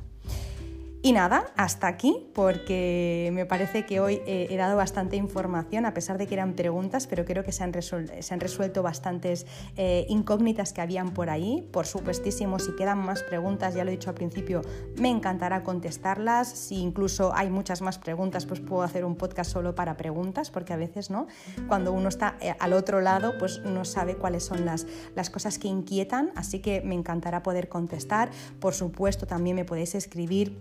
[1.07, 6.17] Y nada, hasta aquí, porque me parece que hoy he dado bastante información, a pesar
[6.17, 9.45] de que eran preguntas, pero creo que se han, resuelto, bastantes
[9.77, 11.65] eh, incógnitas que habían por ahí.
[11.71, 14.63] Por supuestísimo, si quedan más preguntas, ya lo he dicho al principio,
[14.97, 16.49] me encantará contestarlas.
[16.49, 20.73] Si incluso hay muchas más preguntas, pues puedo hacer un podcast solo para preguntas, porque
[20.73, 21.27] a veces, ¿no?
[21.69, 25.69] Cuando uno está eh, al otro lado, pues no sabe cuáles son las cosas que
[25.69, 28.29] inquietan, así que me encantará poder contestar.
[28.59, 30.57] Por supuesto, también me podéis escribir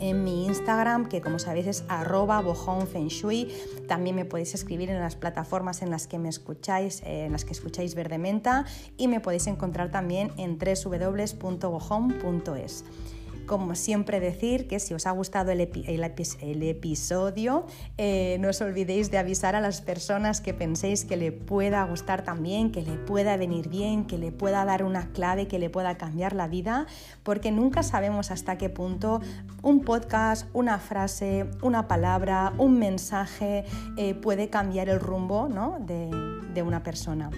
[0.00, 3.48] en mi Instagram, que como sabéis es arroba Shui.
[3.86, 7.44] También me podéis escribir en las plataformas en las que me escucháis, eh, en las
[7.44, 8.64] que escucháis Verdementa
[8.96, 11.64] y me podéis encontrar también en www.bohome.es
[13.50, 17.66] como siempre decir que si os ha gustado el, episodio,
[17.98, 22.22] eh, no os olvidéis de avisar a las personas que penséis que le pueda gustar
[22.22, 25.98] también, que le pueda venir bien, que le pueda dar una clave, que le pueda
[25.98, 26.86] cambiar la vida,
[27.24, 29.20] porque nunca sabemos hasta qué punto
[29.62, 33.64] un podcast, una frase, una palabra, un mensaje
[33.96, 37.30] eh, puede cambiar el rumbo de una persona.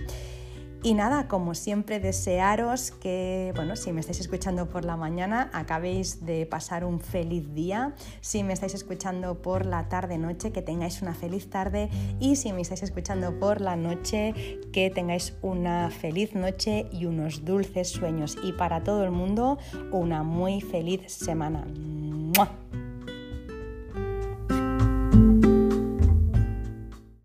[0.85, 6.27] Y nada, como siempre, desearos que, bueno, si me estáis escuchando por la mañana, acabéis
[6.27, 7.95] de pasar un feliz día.
[8.21, 11.89] Si me estáis escuchando por la tarde-noche, que tengáis una feliz tarde.
[12.19, 14.35] Y si me estáis escuchando por la noche,
[14.73, 18.37] que tengáis una feliz noche y unos dulces sueños.
[18.43, 19.59] Y para todo el mundo,
[19.93, 21.65] una muy feliz semana.